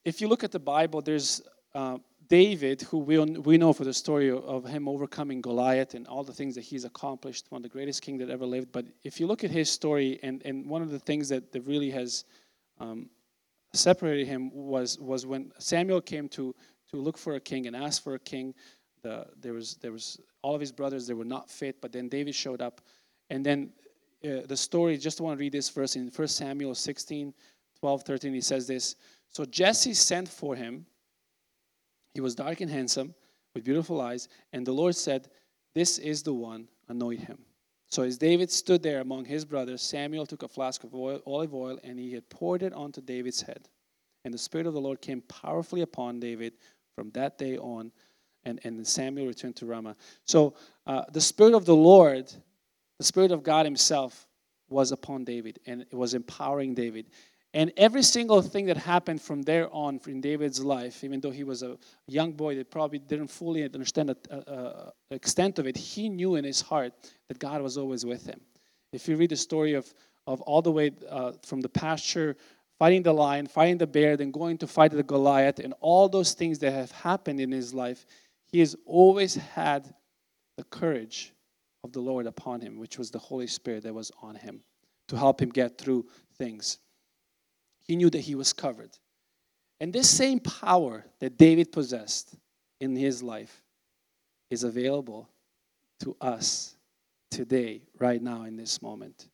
if 0.05 0.21
you 0.21 0.27
look 0.27 0.43
at 0.43 0.51
the 0.51 0.59
Bible, 0.59 1.01
there's 1.01 1.41
uh, 1.73 1.97
David, 2.29 2.81
who 2.83 2.99
we, 2.99 3.19
we 3.19 3.57
know 3.57 3.73
for 3.73 3.83
the 3.83 3.93
story 3.93 4.31
of 4.31 4.65
him 4.65 4.87
overcoming 4.87 5.41
Goliath 5.41 5.93
and 5.93 6.07
all 6.07 6.23
the 6.23 6.33
things 6.33 6.55
that 6.55 6.61
he's 6.61 6.85
accomplished, 6.85 7.45
one 7.49 7.59
of 7.59 7.63
the 7.63 7.69
greatest 7.69 8.01
king 8.01 8.17
that 8.17 8.29
ever 8.29 8.45
lived. 8.45 8.71
But 8.71 8.85
if 9.03 9.19
you 9.19 9.27
look 9.27 9.43
at 9.43 9.51
his 9.51 9.69
story, 9.69 10.19
and, 10.23 10.41
and 10.45 10.65
one 10.65 10.81
of 10.81 10.89
the 10.89 10.99
things 10.99 11.29
that, 11.29 11.51
that 11.51 11.61
really 11.61 11.91
has 11.91 12.25
um, 12.79 13.09
separated 13.73 14.27
him 14.27 14.51
was, 14.53 14.97
was 14.99 15.25
when 15.25 15.51
Samuel 15.59 16.01
came 16.01 16.29
to, 16.29 16.55
to 16.91 16.97
look 16.97 17.17
for 17.17 17.35
a 17.35 17.39
king 17.39 17.67
and 17.67 17.75
ask 17.75 18.01
for 18.03 18.15
a 18.15 18.19
king. 18.19 18.53
The, 19.01 19.27
there, 19.39 19.53
was, 19.53 19.75
there 19.75 19.91
was 19.91 20.19
all 20.41 20.55
of 20.55 20.61
his 20.61 20.71
brothers, 20.71 21.07
they 21.07 21.13
were 21.13 21.25
not 21.25 21.49
fit, 21.49 21.81
but 21.81 21.91
then 21.91 22.07
David 22.07 22.33
showed 22.33 22.61
up 22.61 22.81
and 23.29 23.45
then 23.45 23.71
uh, 24.25 24.41
the 24.47 24.57
story, 24.57 24.97
just 24.97 25.19
want 25.21 25.37
to 25.37 25.39
read 25.39 25.51
this 25.51 25.69
verse 25.69 25.95
in 25.95 26.09
1 26.09 26.27
Samuel 26.27 26.75
16, 26.75 27.33
12, 27.79 28.03
13. 28.03 28.33
He 28.33 28.41
says 28.41 28.67
this 28.67 28.95
So 29.29 29.45
Jesse 29.45 29.93
sent 29.93 30.29
for 30.29 30.55
him. 30.55 30.85
He 32.13 32.21
was 32.21 32.35
dark 32.35 32.61
and 32.61 32.69
handsome, 32.69 33.13
with 33.53 33.63
beautiful 33.63 33.99
eyes. 33.99 34.29
And 34.53 34.65
the 34.65 34.71
Lord 34.71 34.95
said, 34.95 35.29
This 35.73 35.97
is 35.97 36.23
the 36.23 36.33
one, 36.33 36.67
anoint 36.87 37.21
him. 37.21 37.39
So 37.89 38.01
as 38.01 38.17
David 38.17 38.49
stood 38.49 38.81
there 38.81 39.01
among 39.01 39.25
his 39.25 39.45
brothers, 39.45 39.81
Samuel 39.81 40.25
took 40.25 40.43
a 40.43 40.47
flask 40.47 40.83
of 40.83 40.95
oil, 40.95 41.21
olive 41.27 41.53
oil 41.53 41.79
and 41.83 41.99
he 41.99 42.11
had 42.11 42.27
poured 42.29 42.63
it 42.63 42.73
onto 42.73 43.01
David's 43.01 43.41
head. 43.41 43.69
And 44.25 44.33
the 44.33 44.37
Spirit 44.39 44.65
of 44.65 44.73
the 44.73 44.81
Lord 44.81 45.01
came 45.01 45.21
powerfully 45.21 45.81
upon 45.81 46.19
David 46.19 46.53
from 46.95 47.11
that 47.11 47.37
day 47.37 47.57
on. 47.57 47.91
And, 48.45 48.59
and 48.63 48.85
Samuel 48.85 49.27
returned 49.27 49.55
to 49.57 49.65
Ramah. 49.65 49.95
So 50.25 50.55
uh, 50.87 51.03
the 51.11 51.21
Spirit 51.21 51.53
of 51.53 51.65
the 51.65 51.75
Lord, 51.75 52.33
the 52.97 53.03
Spirit 53.03 53.31
of 53.31 53.43
God 53.43 53.65
Himself, 53.65 54.27
was 54.73 54.91
upon 54.91 55.23
David 55.23 55.59
and 55.65 55.81
it 55.81 55.93
was 55.93 56.13
empowering 56.13 56.73
David. 56.73 57.05
And 57.53 57.71
every 57.77 58.01
single 58.01 58.41
thing 58.41 58.65
that 58.65 58.77
happened 58.77 59.21
from 59.21 59.43
there 59.43 59.71
on 59.71 60.00
in 60.07 60.21
David's 60.21 60.63
life, 60.63 61.03
even 61.03 61.19
though 61.19 61.29
he 61.29 61.43
was 61.43 61.62
a 61.62 61.77
young 62.07 62.31
boy 62.31 62.55
that 62.55 62.71
probably 62.71 62.97
didn't 62.97 63.27
fully 63.27 63.63
understand 63.63 64.09
the 64.09 64.17
uh, 64.31 64.51
uh, 64.51 64.91
extent 65.12 65.59
of 65.59 65.67
it, 65.67 65.77
he 65.77 66.09
knew 66.09 66.33
in 66.35 66.43
his 66.43 66.62
heart 66.62 66.93
that 67.27 67.38
God 67.38 67.62
was 67.62 67.77
always 67.77 68.05
with 68.05 68.25
him. 68.25 68.41
If 68.91 69.07
you 69.07 69.15
read 69.15 69.29
the 69.29 69.35
story 69.35 69.73
of, 69.73 69.93
of 70.25 70.41
all 70.41 70.63
the 70.63 70.71
way 70.71 70.91
uh, 71.07 71.33
from 71.45 71.62
the 71.62 71.69
pasture, 71.69 72.35
fighting 72.79 73.03
the 73.03 73.13
lion, 73.13 73.45
fighting 73.45 73.77
the 73.77 73.85
bear, 73.85 74.17
then 74.17 74.31
going 74.31 74.57
to 74.57 74.67
fight 74.67 74.91
the 74.91 75.03
Goliath, 75.03 75.59
and 75.59 75.75
all 75.79 76.09
those 76.09 76.33
things 76.33 76.57
that 76.59 76.73
have 76.73 76.91
happened 76.91 77.39
in 77.39 77.51
his 77.51 77.71
life, 77.71 78.07
he 78.47 78.59
has 78.62 78.75
always 78.88 79.35
had 79.35 79.93
the 80.57 80.63
courage 80.63 81.33
of 81.83 81.91
the 81.91 81.99
Lord 81.99 82.27
upon 82.27 82.61
him, 82.61 82.77
which 82.77 82.97
was 82.97 83.11
the 83.11 83.19
Holy 83.19 83.47
Spirit 83.47 83.83
that 83.83 83.93
was 83.93 84.11
on 84.21 84.35
him 84.35 84.61
to 85.09 85.17
help 85.17 85.41
him 85.41 85.49
get 85.49 85.77
through 85.77 86.05
things. 86.37 86.79
He 87.81 87.95
knew 87.95 88.09
that 88.09 88.21
he 88.21 88.35
was 88.35 88.53
covered. 88.53 88.97
And 89.79 89.91
this 89.91 90.09
same 90.09 90.39
power 90.39 91.05
that 91.19 91.37
David 91.37 91.71
possessed 91.71 92.35
in 92.79 92.95
his 92.95 93.21
life 93.21 93.63
is 94.49 94.63
available 94.63 95.29
to 95.99 96.15
us 96.21 96.75
today, 97.29 97.81
right 97.99 98.21
now, 98.21 98.43
in 98.43 98.55
this 98.55 98.81
moment. 98.81 99.27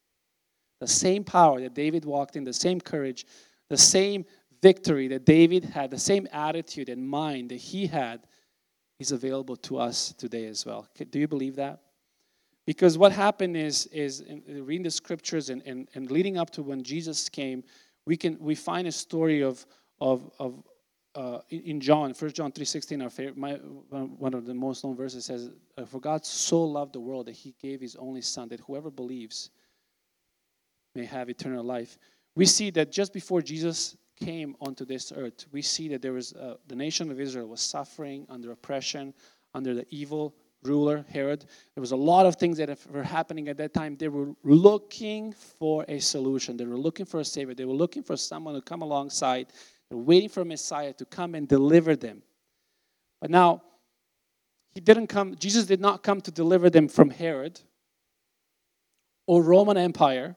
The 0.80 0.88
same 0.88 1.24
power 1.24 1.60
that 1.62 1.74
David 1.74 2.06
walked 2.06 2.36
in, 2.36 2.44
the 2.44 2.54
same 2.54 2.80
courage, 2.80 3.26
the 3.70 3.78
same 3.78 4.26
victory 4.62 5.08
that 5.10 5.26
David 5.26 5.66
had, 5.66 5.92
the 5.92 6.00
same 6.00 6.28
attitude 6.32 6.90
and 6.90 7.08
mind 7.08 7.52
that 7.52 7.58
he 7.58 7.86
had, 7.86 8.22
is 9.00 9.12
available 9.12 9.56
to 9.56 9.78
us 9.78 10.14
today 10.18 10.46
as 10.46 10.66
well. 10.66 10.88
Do 11.12 11.20
you 11.20 11.28
believe 11.28 11.56
that? 11.58 11.82
Because 12.70 13.00
what 13.00 13.12
happened 13.12 13.58
is, 13.58 13.88
is 13.88 14.20
in 14.20 14.44
reading 14.64 14.84
the 14.84 14.92
scriptures 14.92 15.50
and, 15.50 15.64
and, 15.66 15.88
and 15.96 16.12
leading 16.12 16.38
up 16.38 16.52
to 16.52 16.62
when 16.62 16.84
Jesus 16.84 17.28
came, 17.28 17.64
we 18.06 18.16
can 18.16 18.38
we 18.40 18.54
find 18.54 18.88
a 18.88 18.92
story 18.92 19.42
of 19.42 19.66
of 20.00 20.30
of 20.38 20.64
uh, 21.16 21.40
in 21.50 21.82
John, 21.82 22.14
1 22.14 22.32
John 22.34 22.52
3.16, 22.52 23.02
our 23.02 23.10
favorite, 23.10 23.38
my, 23.38 23.54
one 23.54 24.36
of 24.36 24.46
the 24.46 24.54
most 24.54 24.84
known 24.84 24.96
verses 24.96 25.26
says, 25.26 25.50
uh, 25.80 25.86
For 25.86 26.00
God 26.00 26.24
so 26.24 26.64
loved 26.64 26.94
the 26.94 27.00
world 27.00 27.26
that 27.26 27.36
he 27.36 27.56
gave 27.60 27.82
his 27.82 27.96
only 27.96 28.22
son, 28.22 28.48
that 28.50 28.60
whoever 28.60 28.92
believes 28.92 29.50
may 30.94 31.06
have 31.06 31.28
eternal 31.28 31.64
life. 31.64 31.98
We 32.36 32.46
see 32.46 32.70
that 32.70 32.92
just 32.92 33.14
before 33.14 33.42
Jesus 33.42 33.98
came 34.16 34.56
onto 34.62 34.86
this 34.86 35.12
earth, 35.12 35.48
we 35.52 35.64
see 35.64 35.88
that 35.88 36.04
there 36.04 36.14
was 36.14 36.34
uh, 36.34 36.58
the 36.68 36.76
nation 36.76 37.10
of 37.10 37.20
Israel 37.20 37.48
was 37.48 37.62
suffering 37.62 38.28
under 38.30 38.52
oppression, 38.52 39.16
under 39.56 39.74
the 39.74 39.88
evil 39.90 40.36
ruler, 40.64 41.06
Herod. 41.10 41.46
There 41.76 41.82
was 41.82 41.92
a 41.92 41.98
lot 41.98 42.26
of 42.26 42.36
things 42.36 42.58
that 42.58 42.78
were 42.92 43.04
happening 43.04 43.48
at 43.48 43.58
that 43.58 43.74
time. 43.74 43.96
They 43.96 44.08
were 44.08 44.34
looking 44.44 45.34
for 45.34 45.86
a 45.88 46.00
solution. 46.00 46.58
They 46.58 46.66
were 46.66 46.78
looking 46.78 47.06
for 47.06 47.20
a 47.20 47.26
savior. 47.26 47.54
They 47.54 47.66
were 47.66 47.74
looking 47.74 48.04
for 48.04 48.18
someone 48.18 48.56
to 48.56 48.62
come 48.62 48.82
alongside. 48.82 49.48
They 49.90 49.96
were 49.96 50.04
waiting 50.04 50.30
for 50.30 50.44
Messiah 50.44 50.94
to 50.94 51.06
come 51.06 51.36
and 51.36 51.48
deliver 51.48 51.96
them. 51.96 52.22
But 53.22 53.32
now, 53.32 53.64
he 54.74 54.82
didn't 54.82 55.08
come, 55.08 55.36
Jesus 55.36 55.66
did 55.66 55.82
not 55.82 56.04
come 56.04 56.22
to 56.22 56.32
deliver 56.32 56.70
them 56.70 56.88
from 56.88 57.10
Herod 57.10 57.60
or 59.28 59.42
Roman 59.42 59.78
Empire. 59.78 60.36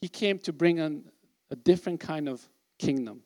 He 0.00 0.08
came 0.08 0.38
to 0.40 0.52
bring 0.52 0.78
an, 0.78 1.04
a 1.50 1.56
different 1.56 2.00
kind 2.00 2.28
of 2.28 2.46
kingdom. 2.78 3.22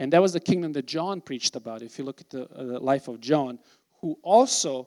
And 0.00 0.12
that 0.12 0.20
was 0.20 0.32
the 0.32 0.40
kingdom 0.40 0.72
that 0.72 0.86
John 0.86 1.20
preached 1.20 1.56
about. 1.56 1.82
If 1.82 1.98
you 1.98 2.04
look 2.04 2.20
at 2.20 2.30
the, 2.30 2.44
uh, 2.50 2.64
the 2.64 2.80
life 2.80 3.08
of 3.08 3.20
John, 3.20 3.58
who 4.04 4.18
also 4.22 4.86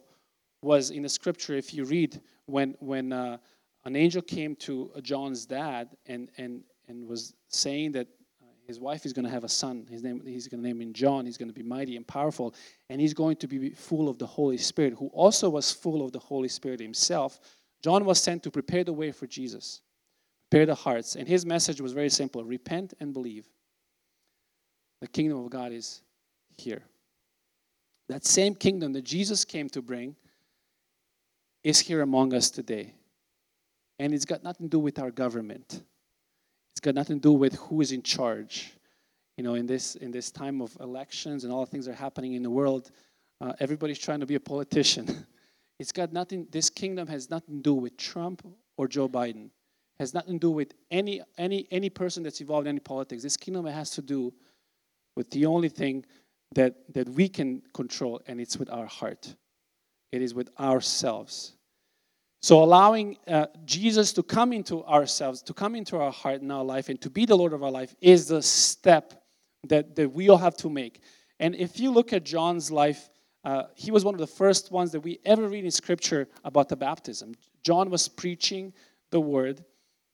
was 0.62 0.92
in 0.92 1.02
the 1.02 1.10
scripture, 1.10 1.56
if 1.56 1.74
you 1.74 1.86
read, 1.86 2.22
when, 2.46 2.76
when 2.80 3.12
uh, 3.12 3.38
an 3.84 3.96
angel 3.96 4.22
came 4.22 4.56
to 4.58 4.92
John's 5.02 5.48
dad 5.48 5.90
and, 6.06 6.30
and, 6.38 6.62
and 6.88 7.08
was 7.08 7.34
saying 7.48 7.94
that 7.94 8.06
uh, 8.44 8.46
his 8.68 8.80
wife 8.80 9.08
is 9.08 9.14
going 9.14 9.26
to 9.26 9.32
have 9.32 9.44
a 9.44 9.50
son. 9.50 9.88
His 9.90 10.04
name, 10.04 10.22
he's 10.24 10.48
going 10.48 10.62
to 10.62 10.68
name 10.68 10.80
him 10.80 10.94
John. 10.94 11.26
He's 11.26 11.36
going 11.36 11.50
to 11.50 11.54
be 11.54 11.64
mighty 11.64 11.96
and 11.96 12.06
powerful. 12.06 12.54
And 12.92 13.02
he's 13.02 13.16
going 13.16 13.38
to 13.38 13.48
be 13.48 13.72
full 13.72 14.08
of 14.08 14.20
the 14.20 14.28
Holy 14.28 14.58
Spirit, 14.58 14.94
who 14.94 15.08
also 15.08 15.50
was 15.50 15.72
full 15.72 16.06
of 16.06 16.12
the 16.12 16.20
Holy 16.20 16.48
Spirit 16.48 16.80
himself. 16.80 17.40
John 17.82 18.06
was 18.06 18.22
sent 18.22 18.44
to 18.44 18.52
prepare 18.52 18.84
the 18.84 18.94
way 18.94 19.12
for 19.12 19.26
Jesus, 19.26 19.82
prepare 20.52 20.68
the 20.68 20.76
hearts. 20.76 21.16
And 21.16 21.28
his 21.28 21.44
message 21.44 21.82
was 21.82 21.92
very 21.92 22.10
simple 22.12 22.44
repent 22.44 22.94
and 23.00 23.14
believe. 23.14 23.50
The 25.02 25.08
kingdom 25.08 25.44
of 25.44 25.50
God 25.50 25.72
is 25.72 26.04
here. 26.56 26.84
That 28.10 28.26
same 28.26 28.56
kingdom 28.56 28.94
that 28.94 29.04
Jesus 29.04 29.44
came 29.44 29.70
to 29.70 29.82
bring 29.82 30.16
is 31.64 31.80
here 31.80 32.02
among 32.02 32.34
us 32.34 32.50
today. 32.50 32.94
And 34.00 34.14
it's 34.14 34.26
got 34.26 34.44
nothing 34.44 34.68
to 34.68 34.70
do 34.70 34.80
with 34.80 35.00
our 35.00 35.12
government. 35.12 35.84
It's 36.74 36.80
got 36.80 36.96
nothing 36.96 37.18
to 37.18 37.22
do 37.22 37.34
with 37.34 37.56
who 37.56 37.82
is 37.82 37.92
in 37.92 38.04
charge. 38.04 38.74
You 39.36 39.44
know, 39.44 39.56
in 39.56 39.66
this 39.66 39.96
in 39.96 40.12
this 40.12 40.32
time 40.32 40.62
of 40.62 40.76
elections 40.80 41.44
and 41.44 41.52
all 41.52 41.66
the 41.66 41.72
things 41.72 41.86
that 41.86 41.92
are 41.92 41.96
happening 41.96 42.34
in 42.34 42.44
the 42.44 42.50
world, 42.50 42.92
uh, 43.42 43.54
everybody's 43.60 44.00
trying 44.00 44.20
to 44.20 44.26
be 44.26 44.36
a 44.36 44.40
politician. 44.40 45.26
it's 45.80 45.92
got 45.92 46.14
nothing. 46.14 46.48
This 46.52 46.70
kingdom 46.70 47.08
has 47.08 47.30
nothing 47.30 47.58
to 47.58 47.62
do 47.62 47.74
with 47.74 47.98
Trump 47.98 48.48
or 48.78 48.88
Joe 48.88 49.10
Biden. 49.10 49.46
It 49.46 50.00
has 50.00 50.14
nothing 50.14 50.34
to 50.34 50.40
do 50.40 50.52
with 50.52 50.74
any 50.90 51.22
any 51.38 51.68
any 51.72 51.90
person 51.90 52.24
that's 52.24 52.42
involved 52.42 52.68
in 52.68 52.70
any 52.70 52.80
politics. 52.80 53.24
This 53.24 53.38
kingdom 53.38 53.66
has 53.66 53.92
to 53.92 54.02
do 54.02 54.34
with 55.16 55.30
the 55.32 55.46
only 55.46 55.70
thing 55.70 56.06
that, 56.56 56.76
that 56.94 57.10
we 57.10 57.28
can 57.28 57.62
control, 57.74 58.22
and 58.28 58.40
it's 58.40 58.58
with 58.58 58.70
our 58.70 58.86
heart. 58.86 59.36
It 60.12 60.22
is 60.22 60.34
with 60.34 60.50
ourselves. 60.60 61.54
So, 62.42 62.64
allowing 62.64 63.18
uh, 63.28 63.48
Jesus 63.66 64.14
to 64.14 64.24
come 64.24 64.54
into 64.54 64.86
ourselves, 64.86 65.42
to 65.44 65.54
come 65.54 65.76
into 65.76 65.98
our 65.98 66.12
heart 66.12 66.42
and 66.42 66.52
our 66.52 66.64
life, 66.64 66.90
and 66.90 67.02
to 67.02 67.10
be 67.10 67.26
the 67.26 67.36
Lord 67.36 67.54
of 67.54 67.64
our 67.64 67.72
life 67.72 67.96
is 68.00 68.28
the 68.28 68.42
step 68.42 69.24
that, 69.68 69.96
that 69.96 70.10
we 70.10 70.30
all 70.30 70.38
have 70.38 70.56
to 70.58 70.70
make. 70.70 71.02
And 71.40 71.56
if 71.56 71.80
you 71.80 71.92
look 71.92 72.14
at 72.14 72.24
John's 72.24 72.72
life, 72.72 73.10
uh, 73.44 73.64
he 73.76 73.92
was 73.92 74.04
one 74.04 74.14
of 74.14 74.20
the 74.20 74.28
first 74.28 74.72
ones 74.72 74.92
that 74.92 75.00
we 75.00 75.20
ever 75.26 75.48
read 75.48 75.66
in 75.66 75.72
Scripture 75.72 76.28
about 76.44 76.70
the 76.70 76.76
baptism. 76.76 77.34
John 77.64 77.90
was 77.90 78.08
preaching 78.08 78.74
the 79.12 79.20
word, 79.20 79.64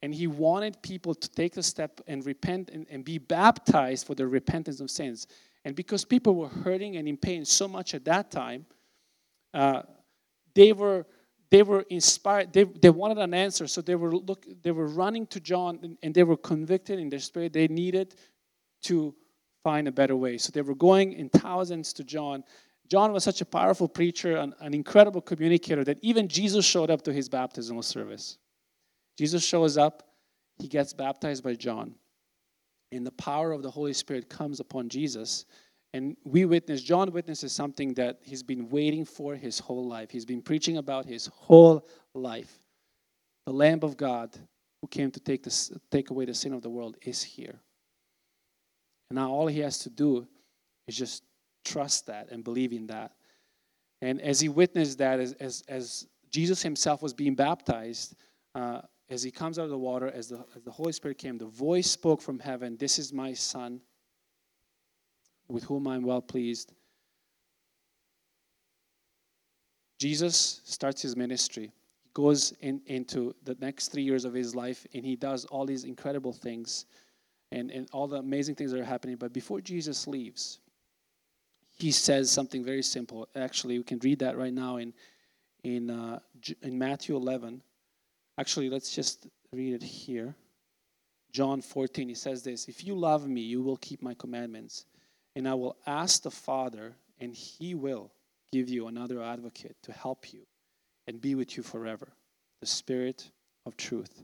and 0.02 0.14
he 0.14 0.28
wanted 0.28 0.82
people 0.82 1.14
to 1.16 1.30
take 1.30 1.54
the 1.54 1.64
step 1.64 2.02
and 2.08 2.26
repent 2.26 2.70
and, 2.72 2.86
and 2.90 3.04
be 3.04 3.18
baptized 3.18 4.08
for 4.08 4.16
the 4.16 4.28
repentance 4.28 4.80
of 4.80 4.92
sins. 4.92 5.28
And 5.66 5.76
because 5.76 6.04
people 6.04 6.36
were 6.36 6.50
hurting 6.50 6.98
and 6.98 7.08
in 7.08 7.18
pain 7.18 7.46
so 7.46 7.68
much 7.68 7.94
at 7.94 8.06
that 8.06 8.32
time, 8.32 8.66
uh, 9.54 9.84
they 10.54 10.74
were 10.74 11.06
they 11.50 11.62
were 11.62 11.86
inspired. 11.90 12.52
They, 12.52 12.64
they 12.64 12.90
wanted 12.90 13.20
an 13.20 13.34
answer, 13.34 13.68
so 13.68 13.82
they 13.82 13.96
were 13.96 14.12
look. 14.12 14.46
They 14.64 14.72
were 14.72 14.88
running 14.88 15.28
to 15.28 15.40
John, 15.40 15.80
and, 15.84 15.98
and 16.02 16.14
they 16.14 16.24
were 16.24 16.38
convicted 16.38 17.00
in 17.00 17.10
their 17.10 17.20
spirit. 17.20 17.54
They 17.54 17.68
needed 17.68 18.16
to 18.84 19.14
find 19.64 19.88
a 19.88 19.92
better 19.92 20.16
way. 20.16 20.38
So 20.38 20.52
they 20.52 20.62
were 20.62 20.76
going 20.76 21.14
in 21.14 21.30
thousands 21.30 21.94
to 21.94 22.04
John. 22.04 22.44
John 22.90 23.14
was 23.14 23.24
such 23.24 23.40
a 23.42 23.46
powerful 23.46 23.88
preacher, 23.88 24.36
an, 24.38 24.54
an 24.60 24.74
incredible 24.74 25.22
communicator, 25.22 25.84
that 25.86 26.00
even 26.02 26.28
Jesus 26.28 26.66
showed 26.66 26.90
up 26.90 27.04
to 27.04 27.14
his 27.14 27.30
baptismal 27.30 27.84
service. 27.84 28.38
Jesus 29.18 29.46
shows 29.46 29.78
up, 29.78 30.10
he 30.60 30.68
gets 30.68 30.92
baptized 30.92 31.44
by 31.44 31.54
John 31.54 31.96
and 32.96 33.06
the 33.06 33.12
power 33.12 33.52
of 33.52 33.64
the 33.64 33.72
Holy 33.72 33.94
Spirit 33.94 34.30
comes 34.30 34.60
upon 34.60 34.90
Jesus. 34.90 35.46
And 35.94 36.18
we 36.24 36.46
witness, 36.46 36.82
John 36.82 37.12
witnesses 37.12 37.52
something 37.54 37.94
that 37.96 38.20
he's 38.24 38.44
been 38.44 38.70
waiting 38.70 39.06
for 39.06 39.36
his 39.36 39.60
whole 39.60 39.88
life. 39.88 40.10
He's 40.10 40.26
been 40.26 40.42
preaching 40.42 40.78
about 40.78 41.06
his 41.06 41.28
whole 41.28 41.88
life. 42.16 42.60
The 43.46 43.54
Lamb 43.54 43.80
of 43.84 43.96
God 43.96 44.36
who 44.82 44.88
came 44.88 45.12
to 45.12 45.20
take, 45.20 45.44
this, 45.44 45.72
take 45.92 46.10
away 46.10 46.26
the 46.26 46.34
sin 46.34 46.54
of 46.54 46.62
the 46.62 46.70
world 46.70 46.98
is 47.04 47.22
here. 47.22 47.60
And 49.10 49.18
now 49.18 49.32
all 49.32 49.48
he 49.48 49.60
has 49.60 49.78
to 49.80 49.90
do 49.90 50.28
is 50.88 50.98
just 50.98 51.24
trust 51.64 52.08
that 52.08 52.32
and 52.32 52.44
believe 52.44 52.74
in 52.74 52.88
that. 52.88 53.12
And 54.02 54.20
as 54.22 54.40
he 54.40 54.50
witnessed 54.50 54.98
that, 54.98 55.20
as, 55.20 55.34
as, 55.34 55.64
as 55.68 56.08
Jesus 56.30 56.62
himself 56.62 57.02
was 57.02 57.14
being 57.14 57.36
baptized, 57.36 58.16
uh, 58.56 58.82
as 59.10 59.22
he 59.24 59.32
comes 59.32 59.60
out 59.60 59.66
of 59.66 59.70
the 59.70 59.78
water, 59.78 60.10
as 60.10 60.30
the, 60.30 60.44
as 60.56 60.64
the 60.64 60.72
Holy 60.72 60.92
Spirit 60.92 61.18
came, 61.18 61.38
the 61.38 61.46
voice 61.46 61.90
spoke 61.90 62.22
from 62.22 62.40
heaven 62.40 62.78
This 62.78 62.98
is 63.00 63.14
my 63.14 63.34
Son, 63.34 63.82
with 65.48 65.64
whom 65.64 65.88
I'm 65.88 66.04
well 66.04 66.22
pleased. 66.22 66.74
Jesus 70.00 70.62
starts 70.66 71.02
his 71.02 71.16
ministry. 71.16 71.72
He 72.04 72.10
goes 72.14 72.54
in, 72.62 72.82
into 72.88 73.34
the 73.44 73.56
next 73.62 73.90
three 73.90 74.04
years 74.04 74.26
of 74.26 74.34
his 74.34 74.54
life 74.54 74.86
and 74.94 75.06
he 75.06 75.16
does 75.16 75.46
all 75.46 75.66
these 75.66 75.86
incredible 75.86 76.34
things 76.34 76.86
and, 77.52 77.72
and 77.72 77.88
all 77.94 78.08
the 78.08 78.18
amazing 78.18 78.56
things 78.56 78.72
that 78.72 78.80
are 78.80 78.86
happening. 78.86 79.16
But 79.16 79.32
before 79.32 79.62
Jesus 79.62 80.08
leaves, 80.08 80.60
he 81.78 81.92
says 81.92 82.30
something 82.30 82.64
very 82.64 82.84
simple. 82.84 83.28
Actually, 83.36 83.78
we 83.78 83.84
can 83.84 84.00
read 84.00 84.20
that 84.20 84.38
right 84.38 84.54
now 84.54 84.78
in 84.78 84.94
in 85.64 85.90
uh, 85.90 86.20
in 86.62 86.78
Matthew 86.78 87.16
11. 87.16 87.62
Actually, 88.38 88.70
let's 88.70 88.94
just 88.94 89.28
read 89.52 89.74
it 89.74 89.84
here. 89.84 90.36
John 91.32 91.62
14. 91.62 92.10
He 92.10 92.16
says 92.16 92.44
this: 92.44 92.68
"If 92.68 92.84
you 92.84 92.96
love 92.96 93.28
me, 93.28 93.42
you 93.42 93.62
will 93.62 93.78
keep 93.78 94.02
my 94.02 94.14
commandments, 94.14 94.86
and 95.36 95.48
I 95.48 95.54
will 95.54 95.78
ask 95.86 96.24
the 96.24 96.32
Father, 96.32 96.96
and 97.20 97.34
He 97.34 97.76
will 97.76 98.12
give 98.52 98.70
you 98.70 98.88
another 98.88 99.22
advocate 99.22 99.76
to 99.84 99.92
help 99.92 100.34
you 100.34 100.46
and 101.08 101.20
be 101.20 101.36
with 101.36 101.58
you 101.58 101.64
forever, 101.64 102.14
the 102.60 102.68
Spirit 102.68 103.32
of 103.66 103.78
Truth." 103.78 104.24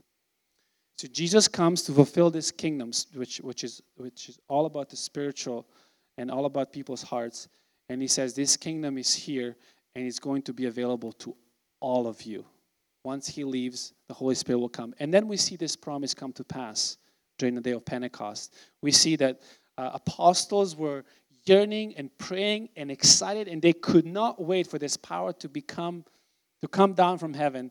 So 0.98 1.08
Jesus 1.08 1.48
comes 1.48 1.82
to 1.84 1.92
fulfill 1.92 2.30
this 2.30 2.50
kingdom, 2.50 2.92
which 3.14 3.38
which 3.38 3.64
is 3.64 3.82
which 3.96 4.28
is 4.28 4.38
all 4.48 4.66
about 4.66 4.90
the 4.90 4.96
spiritual 4.96 5.66
and 6.18 6.30
all 6.30 6.44
about 6.44 6.72
people's 6.72 7.02
hearts. 7.02 7.48
And 7.88 8.02
he 8.02 8.08
says, 8.08 8.34
This 8.34 8.56
kingdom 8.56 8.98
is 8.98 9.14
here 9.14 9.56
and 9.94 10.06
it's 10.06 10.18
going 10.18 10.42
to 10.42 10.52
be 10.52 10.66
available 10.66 11.12
to 11.12 11.34
all 11.80 12.06
of 12.06 12.22
you. 12.22 12.44
Once 13.04 13.28
he 13.28 13.44
leaves, 13.44 13.94
the 14.08 14.14
Holy 14.14 14.34
Spirit 14.34 14.58
will 14.58 14.68
come. 14.68 14.94
And 14.98 15.12
then 15.12 15.26
we 15.26 15.36
see 15.36 15.56
this 15.56 15.76
promise 15.76 16.12
come 16.14 16.32
to 16.34 16.44
pass 16.44 16.98
during 17.38 17.54
the 17.54 17.60
day 17.60 17.72
of 17.72 17.84
Pentecost. 17.84 18.54
We 18.82 18.92
see 18.92 19.16
that 19.16 19.40
uh, 19.78 19.90
apostles 19.94 20.76
were 20.76 21.04
yearning 21.44 21.94
and 21.96 22.16
praying 22.18 22.68
and 22.76 22.90
excited, 22.90 23.48
and 23.48 23.62
they 23.62 23.72
could 23.72 24.06
not 24.06 24.42
wait 24.42 24.66
for 24.66 24.78
this 24.78 24.96
power 24.96 25.32
to 25.34 25.48
become 25.48 26.04
to 26.60 26.68
come 26.68 26.92
down 26.92 27.16
from 27.16 27.32
heaven 27.32 27.70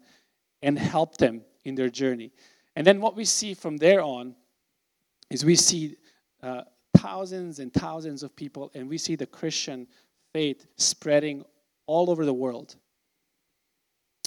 and 0.64 0.78
help 0.78 1.18
them 1.18 1.44
in 1.64 1.76
their 1.76 1.90
journey. 1.90 2.32
And 2.76 2.86
then 2.86 3.00
what 3.00 3.16
we 3.16 3.24
see 3.24 3.54
from 3.54 3.78
there 3.78 4.02
on 4.02 4.36
is 5.30 5.46
we 5.46 5.56
see 5.56 5.96
uh, 6.42 6.62
thousands 6.98 7.60
and 7.60 7.72
thousands 7.72 8.24
of 8.24 8.36
people, 8.36 8.72
and 8.74 8.90
we 8.90 8.98
see 8.98 9.16
the 9.16 9.28
Christian 9.28 9.88
faith 10.34 10.66
spreading 10.76 11.46
all 11.86 12.10
over 12.10 12.26
the 12.26 12.34
world. 12.34 12.76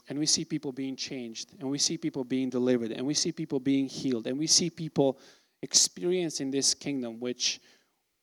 And 0.08 0.18
we 0.18 0.26
see 0.26 0.44
people 0.44 0.72
being 0.72 0.96
changed, 0.96 1.54
and 1.60 1.70
we 1.70 1.78
see 1.78 1.96
people 1.96 2.24
being 2.24 2.50
delivered, 2.50 2.90
and 2.90 3.06
we 3.06 3.14
see 3.14 3.32
people 3.32 3.60
being 3.60 3.86
healed, 3.86 4.26
and 4.26 4.38
we 4.38 4.46
see 4.46 4.68
people 4.68 5.18
experiencing 5.62 6.50
this 6.50 6.74
kingdom, 6.74 7.20
which, 7.20 7.60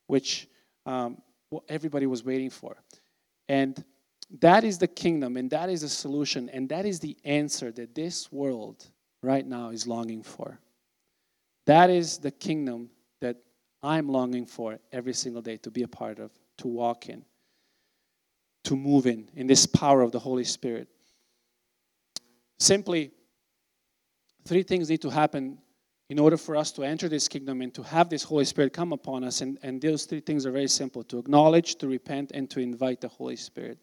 which 0.06 0.46
um, 0.84 1.22
everybody 1.68 2.06
was 2.06 2.22
waiting 2.22 2.50
for. 2.50 2.76
And 3.48 3.82
that 4.40 4.62
is 4.62 4.78
the 4.78 4.86
kingdom, 4.86 5.36
and 5.36 5.50
that 5.50 5.70
is 5.70 5.80
the 5.80 5.88
solution, 5.88 6.48
and 6.50 6.68
that 6.68 6.86
is 6.86 7.00
the 7.00 7.16
answer 7.24 7.72
that 7.72 7.94
this 7.94 8.30
world 8.30 8.86
right 9.22 9.46
now 9.46 9.70
is 9.70 9.86
longing 9.86 10.22
for. 10.22 10.60
That 11.66 11.90
is 11.90 12.18
the 12.18 12.30
kingdom 12.30 12.90
that 13.20 13.36
I'm 13.82 14.08
longing 14.08 14.46
for 14.46 14.78
every 14.92 15.14
single 15.14 15.42
day 15.42 15.56
to 15.58 15.70
be 15.70 15.82
a 15.82 15.88
part 15.88 16.18
of, 16.18 16.30
to 16.58 16.68
walk 16.68 17.08
in, 17.08 17.24
to 18.64 18.76
move 18.76 19.06
in, 19.06 19.28
in 19.34 19.46
this 19.46 19.66
power 19.66 20.02
of 20.02 20.12
the 20.12 20.18
Holy 20.18 20.44
Spirit. 20.44 20.88
Simply, 22.60 23.10
three 24.44 24.62
things 24.62 24.90
need 24.90 25.00
to 25.02 25.10
happen 25.10 25.58
in 26.10 26.18
order 26.18 26.36
for 26.36 26.56
us 26.56 26.70
to 26.72 26.82
enter 26.82 27.08
this 27.08 27.26
kingdom 27.26 27.62
and 27.62 27.72
to 27.72 27.82
have 27.82 28.10
this 28.10 28.22
Holy 28.22 28.44
Spirit 28.44 28.74
come 28.74 28.92
upon 28.92 29.24
us. 29.24 29.40
And, 29.40 29.58
and 29.62 29.80
those 29.80 30.04
three 30.04 30.20
things 30.20 30.44
are 30.44 30.50
very 30.50 30.68
simple 30.68 31.02
to 31.04 31.18
acknowledge, 31.18 31.76
to 31.76 31.88
repent, 31.88 32.32
and 32.34 32.50
to 32.50 32.60
invite 32.60 33.00
the 33.00 33.08
Holy 33.08 33.36
Spirit. 33.36 33.78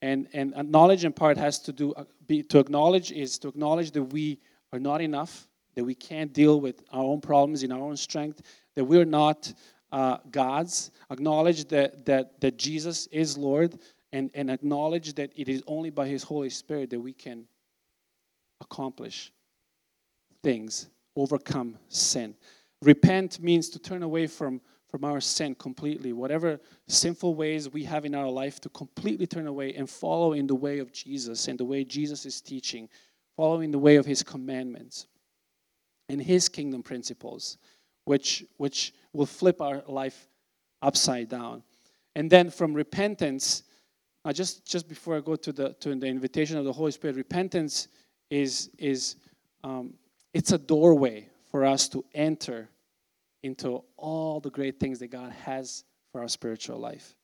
And, 0.00 0.26
and 0.32 0.52
knowledge 0.72 1.04
in 1.04 1.12
part 1.12 1.36
has 1.36 1.60
to 1.60 1.72
do, 1.72 1.92
uh, 1.92 2.04
be, 2.26 2.42
to 2.44 2.58
acknowledge 2.58 3.12
is 3.12 3.38
to 3.38 3.48
acknowledge 3.48 3.92
that 3.92 4.02
we 4.02 4.40
are 4.72 4.80
not 4.80 5.00
enough, 5.00 5.46
that 5.76 5.84
we 5.84 5.94
can't 5.94 6.32
deal 6.32 6.60
with 6.60 6.82
our 6.90 7.04
own 7.04 7.20
problems 7.20 7.62
in 7.62 7.70
our 7.70 7.78
own 7.78 7.96
strength, 7.96 8.42
that 8.74 8.84
we're 8.84 9.04
not 9.04 9.52
uh, 9.92 10.16
God's, 10.32 10.90
acknowledge 11.10 11.66
that, 11.66 12.04
that, 12.06 12.40
that 12.40 12.58
Jesus 12.58 13.06
is 13.12 13.38
Lord, 13.38 13.78
and, 14.12 14.30
and 14.34 14.50
acknowledge 14.50 15.14
that 15.14 15.30
it 15.36 15.48
is 15.48 15.62
only 15.68 15.90
by 15.90 16.08
His 16.08 16.24
Holy 16.24 16.50
Spirit 16.50 16.90
that 16.90 17.00
we 17.00 17.12
can 17.12 17.44
accomplish 18.62 19.32
things, 20.42 20.88
overcome 21.16 21.78
sin. 21.88 22.34
Repent 22.80 23.40
means 23.40 23.68
to 23.70 23.78
turn 23.78 24.02
away 24.02 24.26
from, 24.26 24.60
from 24.88 25.04
our 25.04 25.20
sin 25.20 25.54
completely, 25.54 26.12
whatever 26.12 26.60
sinful 26.88 27.34
ways 27.34 27.68
we 27.68 27.84
have 27.84 28.04
in 28.04 28.14
our 28.14 28.28
life, 28.28 28.60
to 28.60 28.68
completely 28.70 29.26
turn 29.26 29.46
away 29.46 29.74
and 29.74 29.88
follow 29.88 30.32
in 30.32 30.46
the 30.46 30.54
way 30.54 30.78
of 30.78 30.92
Jesus 30.92 31.48
and 31.48 31.58
the 31.58 31.64
way 31.64 31.84
Jesus 31.84 32.26
is 32.26 32.40
teaching, 32.40 32.88
following 33.36 33.70
the 33.70 33.78
way 33.78 33.96
of 33.96 34.06
His 34.06 34.22
commandments 34.22 35.06
and 36.08 36.20
His 36.20 36.48
kingdom 36.48 36.82
principles 36.82 37.58
which, 38.04 38.44
which 38.56 38.94
will 39.12 39.26
flip 39.26 39.60
our 39.60 39.82
life 39.86 40.28
upside 40.80 41.28
down. 41.28 41.62
And 42.14 42.30
then 42.30 42.50
from 42.50 42.74
repentance, 42.74 43.62
uh, 44.24 44.32
just, 44.32 44.66
just 44.66 44.88
before 44.88 45.16
I 45.16 45.20
go 45.20 45.36
to 45.36 45.52
the, 45.52 45.72
to 45.80 45.94
the 45.94 46.06
invitation 46.06 46.56
of 46.58 46.64
the 46.64 46.72
Holy 46.72 46.92
Spirit, 46.92 47.16
repentance 47.16 47.88
is, 48.32 48.70
is 48.78 49.16
um, 49.62 49.92
it's 50.32 50.52
a 50.52 50.58
doorway 50.58 51.28
for 51.50 51.66
us 51.66 51.86
to 51.90 52.02
enter 52.14 52.70
into 53.42 53.82
all 53.98 54.40
the 54.40 54.48
great 54.48 54.80
things 54.80 54.98
that 55.00 55.08
God 55.08 55.32
has 55.32 55.84
for 56.10 56.22
our 56.22 56.28
spiritual 56.28 56.78
life. 56.78 57.14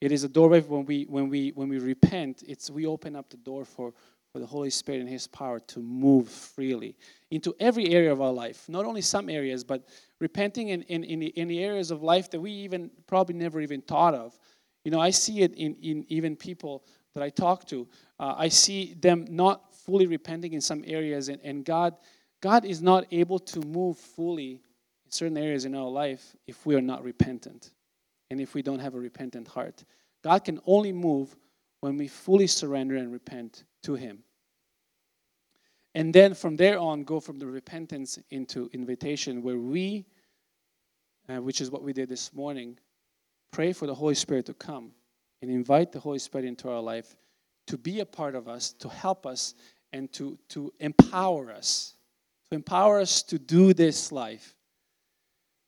It 0.00 0.12
is 0.12 0.22
a 0.22 0.28
doorway 0.28 0.60
when 0.60 0.84
we 0.84 1.04
when 1.08 1.28
we 1.28 1.50
when 1.50 1.68
we 1.68 1.78
repent, 1.78 2.44
it's 2.46 2.70
we 2.70 2.86
open 2.86 3.16
up 3.16 3.30
the 3.30 3.38
door 3.38 3.64
for 3.64 3.92
for 4.32 4.38
the 4.38 4.46
Holy 4.46 4.70
Spirit 4.70 5.00
and 5.00 5.08
His 5.08 5.26
power 5.26 5.58
to 5.58 5.80
move 5.80 6.28
freely 6.28 6.96
into 7.30 7.54
every 7.58 7.88
area 7.94 8.12
of 8.12 8.20
our 8.20 8.32
life. 8.32 8.68
Not 8.68 8.84
only 8.84 9.00
some 9.00 9.28
areas, 9.28 9.64
but 9.64 9.88
repenting 10.20 10.68
in, 10.68 10.82
in, 10.82 11.02
in, 11.04 11.20
the, 11.20 11.26
in 11.28 11.48
the 11.48 11.64
areas 11.64 11.90
of 11.90 12.02
life 12.02 12.30
that 12.30 12.40
we 12.40 12.50
even 12.50 12.90
probably 13.06 13.34
never 13.34 13.60
even 13.60 13.80
thought 13.80 14.14
of. 14.14 14.38
You 14.84 14.90
know, 14.90 15.00
I 15.00 15.10
see 15.10 15.40
it 15.40 15.54
in, 15.54 15.74
in 15.76 16.04
even 16.08 16.36
people 16.36 16.84
that 17.14 17.22
I 17.22 17.30
talk 17.30 17.66
to. 17.68 17.88
Uh, 18.20 18.34
I 18.36 18.48
see 18.48 18.94
them 19.00 19.24
not 19.30 19.65
fully 19.86 20.06
repenting 20.06 20.52
in 20.52 20.60
some 20.60 20.82
areas, 20.86 21.28
and, 21.28 21.40
and 21.42 21.64
God, 21.64 21.94
God 22.42 22.64
is 22.64 22.82
not 22.82 23.06
able 23.12 23.38
to 23.38 23.60
move 23.60 23.96
fully 23.96 24.60
in 25.04 25.10
certain 25.10 25.38
areas 25.38 25.64
in 25.64 25.74
our 25.74 25.88
life 25.88 26.36
if 26.46 26.66
we 26.66 26.74
are 26.74 26.82
not 26.82 27.04
repentant 27.04 27.70
and 28.30 28.40
if 28.40 28.54
we 28.54 28.62
don't 28.62 28.80
have 28.80 28.94
a 28.94 29.00
repentant 29.00 29.46
heart. 29.46 29.84
God 30.22 30.44
can 30.44 30.60
only 30.66 30.92
move 30.92 31.36
when 31.80 31.96
we 31.96 32.08
fully 32.08 32.48
surrender 32.48 32.96
and 32.96 33.12
repent 33.12 33.64
to 33.84 33.94
Him. 33.94 34.24
And 35.94 36.12
then 36.12 36.34
from 36.34 36.56
there 36.56 36.78
on, 36.78 37.04
go 37.04 37.20
from 37.20 37.38
the 37.38 37.46
repentance 37.46 38.18
into 38.30 38.68
invitation, 38.74 39.42
where 39.42 39.56
we, 39.56 40.04
uh, 41.28 41.36
which 41.36 41.60
is 41.60 41.70
what 41.70 41.82
we 41.82 41.92
did 41.92 42.08
this 42.08 42.34
morning, 42.34 42.78
pray 43.50 43.72
for 43.72 43.86
the 43.86 43.94
Holy 43.94 44.14
Spirit 44.14 44.46
to 44.46 44.54
come 44.54 44.90
and 45.40 45.50
invite 45.50 45.92
the 45.92 46.00
Holy 46.00 46.18
Spirit 46.18 46.44
into 46.44 46.68
our 46.68 46.82
life 46.82 47.16
to 47.66 47.78
be 47.78 48.00
a 48.00 48.06
part 48.06 48.34
of 48.34 48.48
us, 48.48 48.72
to 48.74 48.88
help 48.88 49.26
us, 49.26 49.54
and 49.96 50.12
to, 50.12 50.38
to 50.50 50.70
empower 50.78 51.50
us, 51.50 51.94
to 52.50 52.54
empower 52.54 53.00
us 53.00 53.22
to 53.22 53.38
do 53.38 53.72
this 53.72 54.12
life. 54.12 54.54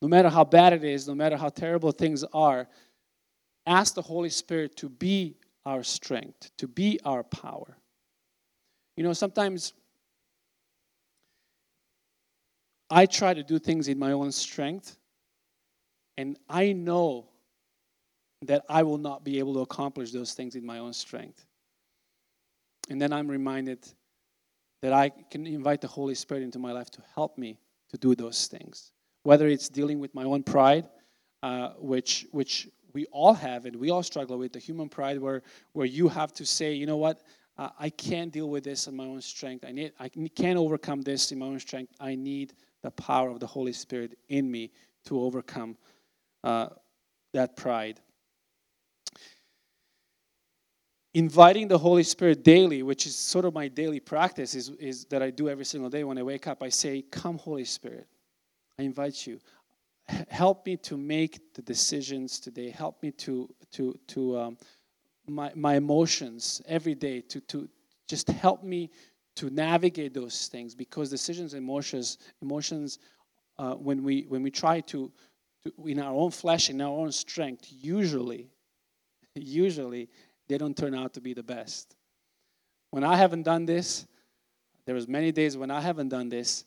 No 0.02 0.08
matter 0.08 0.28
how 0.28 0.44
bad 0.44 0.74
it 0.74 0.84
is, 0.84 1.08
no 1.08 1.14
matter 1.14 1.36
how 1.36 1.48
terrible 1.48 1.92
things 1.92 2.24
are, 2.34 2.68
ask 3.66 3.94
the 3.94 4.02
Holy 4.02 4.28
Spirit 4.28 4.76
to 4.76 4.90
be 4.90 5.34
our 5.64 5.82
strength, 5.82 6.50
to 6.58 6.68
be 6.68 7.00
our 7.06 7.24
power. 7.24 7.78
You 8.98 9.02
know, 9.02 9.14
sometimes 9.14 9.72
I 12.90 13.06
try 13.06 13.32
to 13.32 13.42
do 13.42 13.58
things 13.58 13.88
in 13.88 13.98
my 13.98 14.12
own 14.12 14.30
strength, 14.30 14.98
and 16.18 16.38
I 16.50 16.72
know 16.72 17.28
that 18.42 18.64
I 18.68 18.82
will 18.82 18.98
not 18.98 19.24
be 19.24 19.38
able 19.38 19.54
to 19.54 19.60
accomplish 19.60 20.12
those 20.12 20.34
things 20.34 20.54
in 20.54 20.66
my 20.66 20.78
own 20.78 20.92
strength. 20.92 21.46
And 22.90 23.00
then 23.00 23.12
I'm 23.12 23.28
reminded 23.28 23.86
that 24.82 24.92
I 24.92 25.10
can 25.30 25.46
invite 25.46 25.80
the 25.80 25.88
Holy 25.88 26.14
Spirit 26.14 26.42
into 26.42 26.58
my 26.58 26.72
life 26.72 26.90
to 26.92 27.02
help 27.14 27.36
me 27.36 27.58
to 27.90 27.98
do 27.98 28.14
those 28.14 28.46
things. 28.46 28.92
Whether 29.22 29.48
it's 29.48 29.68
dealing 29.68 29.98
with 29.98 30.14
my 30.14 30.24
own 30.24 30.42
pride, 30.42 30.88
uh, 31.42 31.70
which, 31.78 32.26
which 32.30 32.68
we 32.92 33.06
all 33.06 33.34
have 33.34 33.66
and 33.66 33.76
we 33.76 33.90
all 33.90 34.02
struggle 34.02 34.38
with 34.38 34.52
the 34.52 34.58
human 34.58 34.88
pride, 34.88 35.18
where, 35.18 35.42
where 35.72 35.86
you 35.86 36.08
have 36.08 36.32
to 36.34 36.46
say, 36.46 36.72
you 36.72 36.86
know 36.86 36.96
what, 36.96 37.22
uh, 37.56 37.70
I 37.78 37.90
can't 37.90 38.32
deal 38.32 38.48
with 38.48 38.62
this 38.62 38.86
in 38.86 38.96
my 38.96 39.04
own 39.04 39.20
strength. 39.20 39.64
I, 39.66 39.72
need, 39.72 39.92
I 39.98 40.08
can't 40.08 40.58
overcome 40.58 41.02
this 41.02 41.32
in 41.32 41.40
my 41.40 41.46
own 41.46 41.58
strength. 41.58 41.92
I 41.98 42.14
need 42.14 42.54
the 42.82 42.92
power 42.92 43.30
of 43.30 43.40
the 43.40 43.46
Holy 43.46 43.72
Spirit 43.72 44.16
in 44.28 44.48
me 44.50 44.70
to 45.06 45.20
overcome 45.20 45.76
uh, 46.44 46.68
that 47.32 47.56
pride. 47.56 48.00
Inviting 51.18 51.66
the 51.66 51.78
Holy 51.78 52.04
Spirit 52.04 52.44
daily, 52.44 52.84
which 52.84 53.04
is 53.04 53.16
sort 53.16 53.44
of 53.44 53.52
my 53.52 53.66
daily 53.66 53.98
practice, 53.98 54.54
is, 54.54 54.68
is 54.78 55.04
that 55.06 55.20
I 55.20 55.30
do 55.30 55.48
every 55.48 55.64
single 55.64 55.90
day 55.90 56.04
when 56.04 56.16
I 56.16 56.22
wake 56.22 56.46
up. 56.46 56.62
I 56.62 56.68
say, 56.68 57.02
Come, 57.10 57.38
Holy 57.38 57.64
Spirit. 57.64 58.06
I 58.78 58.84
invite 58.84 59.26
you. 59.26 59.40
help 60.28 60.64
me 60.64 60.76
to 60.76 60.96
make 60.96 61.54
the 61.54 61.62
decisions 61.62 62.38
today. 62.38 62.70
Help 62.70 63.02
me 63.02 63.10
to, 63.10 63.52
to, 63.72 63.98
to 64.06 64.38
um, 64.38 64.58
my, 65.26 65.50
my 65.56 65.74
emotions 65.74 66.62
every 66.68 66.94
day, 66.94 67.20
to, 67.22 67.40
to 67.40 67.68
just 68.06 68.28
help 68.28 68.62
me 68.62 68.88
to 69.34 69.50
navigate 69.50 70.14
those 70.14 70.46
things 70.46 70.72
because 70.72 71.10
decisions 71.10 71.52
and 71.52 71.64
emotions 71.64 72.18
emotions 72.42 73.00
uh, 73.58 73.74
when 73.74 74.04
we 74.04 74.24
when 74.28 74.44
we 74.44 74.52
try 74.52 74.78
to, 74.82 75.10
to, 75.64 75.72
in 75.84 75.98
our 75.98 76.12
own 76.12 76.30
flesh 76.30 76.70
in 76.70 76.80
our 76.80 76.90
own 76.90 77.12
strength 77.12 77.66
usually 77.70 78.50
usually 79.34 80.08
they 80.48 80.58
don't 80.58 80.76
turn 80.76 80.94
out 80.94 81.14
to 81.14 81.20
be 81.20 81.34
the 81.34 81.42
best. 81.42 81.94
When 82.90 83.04
I 83.04 83.16
haven't 83.16 83.42
done 83.42 83.66
this, 83.66 84.06
there 84.86 84.94
was 84.94 85.06
many 85.06 85.32
days 85.32 85.56
when 85.56 85.70
I 85.70 85.80
haven't 85.80 86.08
done 86.08 86.28
this, 86.28 86.64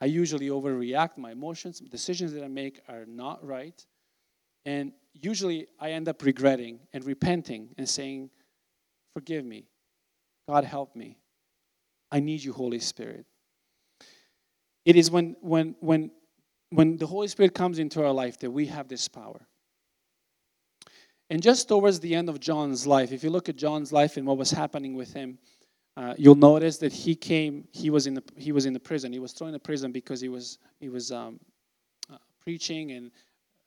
I 0.00 0.06
usually 0.06 0.48
overreact. 0.48 1.18
My 1.18 1.32
emotions, 1.32 1.80
decisions 1.80 2.32
that 2.32 2.44
I 2.44 2.48
make 2.48 2.80
are 2.88 3.04
not 3.04 3.44
right. 3.44 3.84
And 4.64 4.92
usually 5.12 5.66
I 5.80 5.90
end 5.90 6.08
up 6.08 6.22
regretting 6.22 6.80
and 6.92 7.04
repenting 7.04 7.74
and 7.76 7.88
saying, 7.88 8.30
Forgive 9.14 9.44
me. 9.44 9.66
God, 10.48 10.64
help 10.64 10.94
me. 10.94 11.18
I 12.12 12.20
need 12.20 12.42
you, 12.42 12.52
Holy 12.52 12.78
Spirit. 12.78 13.26
It 14.84 14.96
is 14.96 15.10
when, 15.10 15.34
when, 15.40 15.74
when, 15.80 16.10
when 16.70 16.96
the 16.96 17.06
Holy 17.06 17.28
Spirit 17.28 17.54
comes 17.54 17.78
into 17.78 18.02
our 18.04 18.12
life 18.12 18.38
that 18.38 18.50
we 18.50 18.66
have 18.66 18.88
this 18.88 19.08
power. 19.08 19.46
And 21.30 21.42
just 21.42 21.68
towards 21.68 22.00
the 22.00 22.14
end 22.14 22.28
of 22.28 22.40
John's 22.40 22.86
life, 22.86 23.12
if 23.12 23.22
you 23.22 23.30
look 23.30 23.48
at 23.48 23.56
John's 23.56 23.92
life 23.92 24.16
and 24.16 24.26
what 24.26 24.38
was 24.38 24.50
happening 24.50 24.94
with 24.94 25.12
him, 25.12 25.38
uh, 25.96 26.14
you'll 26.16 26.36
notice 26.36 26.78
that 26.78 26.92
he 26.92 27.14
came. 27.14 27.66
He 27.72 27.90
was 27.90 28.06
in 28.06 28.14
the 28.14 28.22
he 28.36 28.52
was 28.52 28.66
in 28.66 28.72
the 28.72 28.80
prison. 28.80 29.12
He 29.12 29.18
was 29.18 29.32
thrown 29.32 29.48
in 29.48 29.52
the 29.52 29.58
prison 29.58 29.92
because 29.92 30.20
he 30.20 30.28
was 30.28 30.58
he 30.78 30.88
was 30.88 31.10
um, 31.10 31.40
uh, 32.10 32.18
preaching, 32.40 32.92
and 32.92 33.10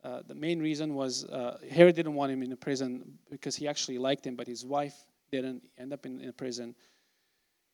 uh, 0.03 0.21
the 0.25 0.33
main 0.33 0.59
reason 0.59 0.95
was 0.95 1.25
uh, 1.25 1.57
Herod 1.69 1.95
didn't 1.95 2.13
want 2.13 2.31
him 2.31 2.41
in 2.41 2.49
the 2.49 2.55
prison 2.55 3.03
because 3.29 3.55
he 3.55 3.67
actually 3.67 3.97
liked 3.97 4.25
him, 4.25 4.35
but 4.35 4.47
his 4.47 4.65
wife 4.65 5.05
didn't 5.29 5.61
end 5.77 5.91
up 5.93 6.05
in, 6.05 6.21
in 6.21 6.31
prison. 6.33 6.73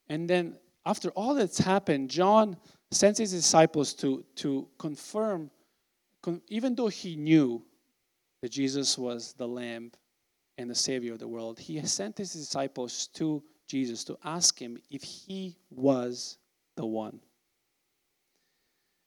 And 0.10 0.28
then 0.28 0.58
after 0.86 1.12
all 1.12 1.36
that's 1.36 1.60
happened, 1.60 2.10
John 2.10 2.58
sends 2.90 3.20
his 3.20 3.32
disciples 3.32 3.94
to 3.96 4.26
to 4.38 4.68
confirm, 4.80 5.52
con- 6.24 6.42
even 6.48 6.76
though 6.76 6.88
he 6.88 7.16
knew 7.16 7.64
that 8.42 8.52
Jesus 8.52 8.98
was 8.98 9.34
the 9.34 9.48
Lamb 9.48 9.92
and 10.58 10.70
the 10.70 10.76
Savior 10.76 11.14
of 11.14 11.20
the 11.20 11.28
world, 11.28 11.60
he 11.60 11.84
sent 11.86 12.18
his 12.18 12.34
disciples 12.34 13.08
to 13.14 13.44
Jesus 13.68 14.04
to 14.06 14.18
ask 14.24 14.60
him 14.60 14.78
if 14.90 15.04
he 15.04 15.58
was 15.70 16.38
the 16.76 16.86
one. 16.86 17.20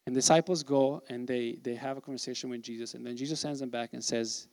And 0.06 0.14
disciples 0.14 0.62
go 0.62 1.02
and 1.08 1.26
they, 1.26 1.58
they 1.62 1.74
have 1.74 1.96
a 1.96 2.00
conversation 2.00 2.50
with 2.50 2.62
Jesus, 2.62 2.94
and 2.94 3.06
then 3.06 3.16
Jesus 3.16 3.40
sends 3.40 3.60
them 3.60 3.70
back 3.70 3.90
and 3.92 4.02
says, 4.02 4.48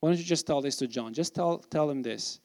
Why 0.00 0.10
don't 0.10 0.18
you 0.18 0.24
just 0.24 0.46
tell 0.46 0.60
this 0.60 0.76
to 0.76 0.86
John? 0.86 1.12
Just 1.12 1.34
tell, 1.34 1.58
tell 1.58 1.90
him 1.90 2.02
this. 2.02 2.40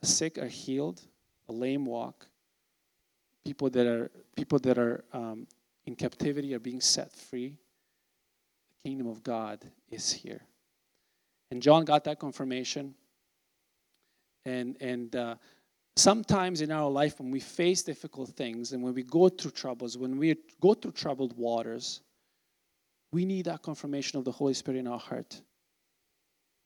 The 0.00 0.06
sick 0.06 0.38
are 0.38 0.46
healed, 0.46 1.00
the 1.46 1.52
lame 1.52 1.84
walk, 1.84 2.26
people 3.44 3.70
that 3.70 3.86
are 3.86 4.10
people 4.36 4.58
that 4.60 4.78
are 4.78 5.04
um, 5.12 5.46
in 5.86 5.96
captivity 5.96 6.54
are 6.54 6.60
being 6.60 6.80
set 6.80 7.12
free 7.12 7.56
kingdom 8.88 9.06
of 9.06 9.22
God 9.22 9.62
is 9.90 10.10
here. 10.10 10.40
And 11.50 11.60
John 11.60 11.84
got 11.84 12.04
that 12.04 12.18
confirmation. 12.18 12.94
And, 14.46 14.78
and 14.80 15.14
uh, 15.14 15.34
sometimes 15.94 16.62
in 16.62 16.72
our 16.72 16.90
life, 16.90 17.20
when 17.20 17.30
we 17.30 17.40
face 17.40 17.82
difficult 17.82 18.30
things 18.30 18.72
and 18.72 18.82
when 18.82 18.94
we 18.94 19.02
go 19.02 19.28
through 19.28 19.50
troubles, 19.50 19.98
when 19.98 20.16
we 20.16 20.34
go 20.62 20.72
through 20.72 20.92
troubled 20.92 21.36
waters, 21.36 22.00
we 23.12 23.26
need 23.26 23.44
that 23.44 23.62
confirmation 23.62 24.18
of 24.18 24.24
the 24.24 24.32
Holy 24.32 24.54
Spirit 24.54 24.78
in 24.78 24.86
our 24.86 24.98
heart 24.98 25.38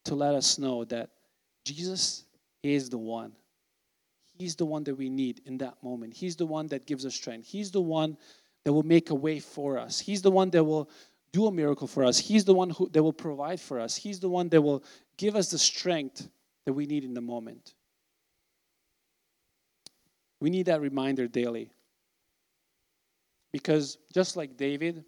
to 0.05 0.15
let 0.15 0.37
us 0.37 0.59
know 0.59 0.85
that 0.85 1.11
Jesus 1.65 2.25
is 2.63 2.89
the 2.89 2.99
one. 2.99 3.33
He's 4.39 4.55
the 4.55 4.67
one 4.67 4.85
that 4.85 4.95
we 4.95 5.11
need 5.11 5.41
in 5.45 5.59
that 5.59 5.75
moment. 5.83 6.15
He's 6.15 6.37
the 6.37 6.47
one 6.47 6.69
that 6.69 6.87
gives 6.87 7.05
us 7.05 7.17
strength. 7.17 7.49
He's 7.49 7.73
the 7.73 7.81
one 7.81 8.17
that 8.65 8.73
will 8.73 8.85
make 8.85 9.11
a 9.11 9.15
way 9.15 9.41
for 9.41 9.77
us. 9.77 9.99
He's 9.99 10.23
the 10.23 10.31
one 10.31 10.51
that 10.51 10.63
will 10.63 10.89
do 11.33 11.47
a 11.47 11.53
miracle 11.53 11.87
for 11.87 12.05
us. 12.05 12.19
He's 12.19 12.45
the 12.45 12.55
one 12.55 12.71
who, 12.71 12.89
that 12.91 13.03
will 13.03 13.13
provide 13.13 13.61
for 13.61 13.81
us. 13.81 13.97
He's 13.97 14.21
the 14.21 14.29
one 14.29 14.49
that 14.51 14.61
will 14.61 14.85
give 15.17 15.35
us 15.35 15.51
the 15.51 15.59
strength 15.59 16.29
that 16.67 16.73
we 16.73 16.87
need 16.87 17.05
in 17.05 17.15
the 17.15 17.21
moment. 17.21 17.75
We 20.41 20.51
need 20.51 20.67
that 20.67 20.81
reminder 20.81 21.27
daily. 21.27 21.71
Because 23.53 23.99
just 24.13 24.37
like 24.37 24.57
David, 24.57 25.05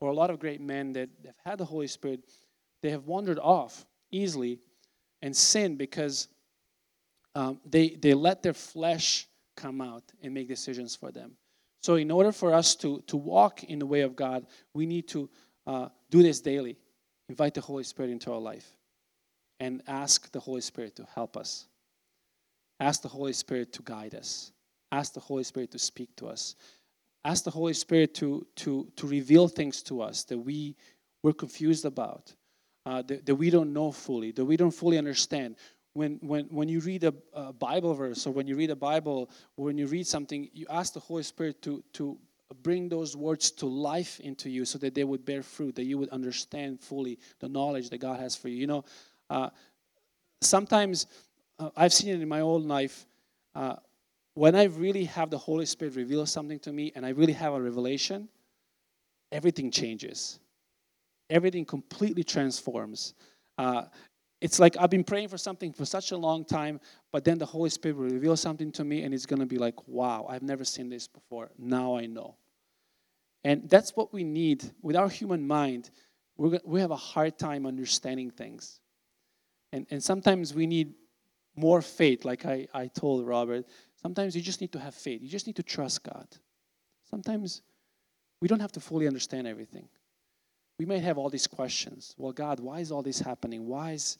or 0.00 0.10
a 0.10 0.14
lot 0.14 0.30
of 0.30 0.38
great 0.38 0.60
men 0.60 0.92
that 0.94 1.10
have 1.24 1.34
had 1.44 1.58
the 1.58 1.64
Holy 1.64 1.86
Spirit, 1.86 2.20
they 2.82 2.90
have 2.90 3.06
wandered 3.06 3.38
off 3.38 3.84
easily 4.10 4.60
and 5.22 5.36
sinned 5.36 5.78
because 5.78 6.28
um, 7.34 7.60
they, 7.64 7.90
they 7.90 8.14
let 8.14 8.42
their 8.42 8.54
flesh 8.54 9.28
come 9.56 9.80
out 9.80 10.04
and 10.22 10.32
make 10.32 10.48
decisions 10.48 10.96
for 10.96 11.12
them. 11.12 11.32
So, 11.82 11.94
in 11.94 12.10
order 12.10 12.32
for 12.32 12.52
us 12.52 12.74
to, 12.76 13.02
to 13.06 13.16
walk 13.16 13.64
in 13.64 13.78
the 13.78 13.86
way 13.86 14.02
of 14.02 14.14
God, 14.14 14.46
we 14.74 14.84
need 14.86 15.08
to 15.08 15.30
uh, 15.70 15.88
do 16.10 16.22
this 16.22 16.40
daily. 16.40 16.76
Invite 17.28 17.54
the 17.54 17.60
Holy 17.60 17.84
Spirit 17.84 18.10
into 18.10 18.32
our 18.32 18.40
life 18.40 18.72
and 19.60 19.82
ask 19.86 20.30
the 20.32 20.40
Holy 20.40 20.60
Spirit 20.60 20.96
to 20.96 21.06
help 21.14 21.36
us. 21.36 21.68
Ask 22.80 23.02
the 23.02 23.08
Holy 23.08 23.32
Spirit 23.32 23.72
to 23.74 23.82
guide 23.82 24.16
us. 24.16 24.50
Ask 24.90 25.14
the 25.14 25.20
Holy 25.20 25.44
Spirit 25.44 25.70
to 25.70 25.78
speak 25.78 26.08
to 26.16 26.26
us. 26.26 26.56
Ask 27.24 27.44
the 27.44 27.50
Holy 27.50 27.74
Spirit 27.74 28.14
to, 28.14 28.44
to, 28.56 28.90
to 28.96 29.06
reveal 29.06 29.46
things 29.46 29.82
to 29.84 30.02
us 30.02 30.24
that 30.24 30.38
we 30.38 30.74
we're 31.22 31.34
confused 31.34 31.84
about, 31.84 32.34
uh, 32.86 33.02
that, 33.02 33.26
that 33.26 33.34
we 33.34 33.50
don't 33.50 33.72
know 33.72 33.92
fully, 33.92 34.32
that 34.32 34.44
we 34.44 34.56
don't 34.56 34.70
fully 34.70 34.98
understand. 34.98 35.54
When, 35.92 36.18
when, 36.22 36.46
when 36.46 36.68
you 36.68 36.80
read 36.80 37.04
a, 37.04 37.14
a 37.34 37.52
Bible 37.52 37.94
verse 37.94 38.26
or 38.26 38.32
when 38.32 38.46
you 38.48 38.56
read 38.56 38.70
a 38.70 38.76
Bible 38.76 39.30
or 39.56 39.66
when 39.66 39.76
you 39.76 39.86
read 39.86 40.06
something, 40.06 40.48
you 40.52 40.66
ask 40.70 40.94
the 40.94 41.00
Holy 41.00 41.22
Spirit 41.22 41.62
to, 41.62 41.84
to 41.92 42.16
bring 42.62 42.88
those 42.88 43.16
words 43.16 43.50
to 43.52 43.66
life 43.66 44.20
into 44.20 44.50
you 44.50 44.64
so 44.64 44.78
that 44.78 44.94
they 44.94 45.04
would 45.04 45.24
bear 45.24 45.42
fruit, 45.42 45.74
that 45.76 45.84
you 45.84 45.98
would 45.98 46.08
understand 46.10 46.80
fully 46.80 47.18
the 47.38 47.48
knowledge 47.48 47.90
that 47.90 47.98
God 47.98 48.20
has 48.20 48.34
for 48.36 48.48
you. 48.48 48.56
You 48.56 48.66
know, 48.66 48.84
uh, 49.28 49.50
sometimes 50.40 51.06
uh, 51.58 51.70
I've 51.76 51.92
seen 51.92 52.10
it 52.10 52.20
in 52.20 52.28
my 52.28 52.40
own 52.40 52.66
life. 52.66 53.06
Uh, 53.54 53.76
when 54.34 54.54
I 54.54 54.64
really 54.64 55.04
have 55.04 55.30
the 55.30 55.38
Holy 55.38 55.66
Spirit 55.66 55.96
reveal 55.96 56.24
something 56.26 56.58
to 56.60 56.72
me 56.72 56.92
and 56.94 57.04
I 57.04 57.10
really 57.10 57.32
have 57.32 57.52
a 57.52 57.60
revelation, 57.60 58.28
everything 59.32 59.70
changes. 59.70 60.38
Everything 61.28 61.64
completely 61.64 62.24
transforms. 62.24 63.14
It's 64.40 64.58
like 64.58 64.76
I've 64.78 64.90
been 64.90 65.04
praying 65.04 65.28
for 65.28 65.36
something 65.36 65.72
for 65.72 65.84
such 65.84 66.12
a 66.12 66.16
long 66.16 66.44
time, 66.44 66.80
but 67.12 67.24
then 67.24 67.38
the 67.38 67.46
Holy 67.46 67.68
Spirit 67.68 67.98
will 67.98 68.08
reveal 68.08 68.36
something 68.36 68.72
to 68.72 68.84
me, 68.84 69.02
and 69.02 69.12
it's 69.12 69.26
going 69.26 69.40
to 69.40 69.46
be 69.46 69.58
like, 69.58 69.86
wow, 69.86 70.26
I've 70.28 70.42
never 70.42 70.64
seen 70.64 70.88
this 70.88 71.06
before. 71.06 71.50
Now 71.58 71.96
I 71.96 72.06
know. 72.06 72.36
And 73.44 73.68
that's 73.68 73.96
what 73.96 74.12
we 74.12 74.24
need. 74.24 74.64
With 74.82 74.96
our 74.96 75.08
human 75.08 75.46
mind, 75.46 75.90
we're, 76.36 76.58
we 76.64 76.80
have 76.80 76.90
a 76.90 76.96
hard 76.96 77.38
time 77.38 77.66
understanding 77.66 78.30
things. 78.30 78.80
And, 79.72 79.86
and 79.90 80.02
sometimes 80.02 80.54
we 80.54 80.66
need 80.66 80.94
more 81.54 81.82
faith, 81.82 82.24
like 82.24 82.46
I, 82.46 82.66
I 82.72 82.86
told 82.86 83.26
Robert. 83.26 83.66
Sometimes 84.00 84.34
you 84.34 84.40
just 84.40 84.60
need 84.62 84.72
to 84.72 84.78
have 84.78 84.94
faith. 84.94 85.20
You 85.22 85.28
just 85.28 85.46
need 85.46 85.56
to 85.56 85.62
trust 85.62 86.02
God. 86.02 86.26
Sometimes 87.10 87.60
we 88.40 88.48
don't 88.48 88.60
have 88.60 88.72
to 88.72 88.80
fully 88.80 89.06
understand 89.06 89.46
everything 89.46 89.88
we 90.80 90.86
may 90.86 90.98
have 90.98 91.18
all 91.18 91.28
these 91.28 91.46
questions. 91.46 92.14
Well, 92.16 92.32
God, 92.32 92.58
why 92.58 92.80
is 92.80 92.90
all 92.90 93.02
this 93.02 93.18
happening? 93.18 93.66
Why 93.66 93.92
is 93.92 94.16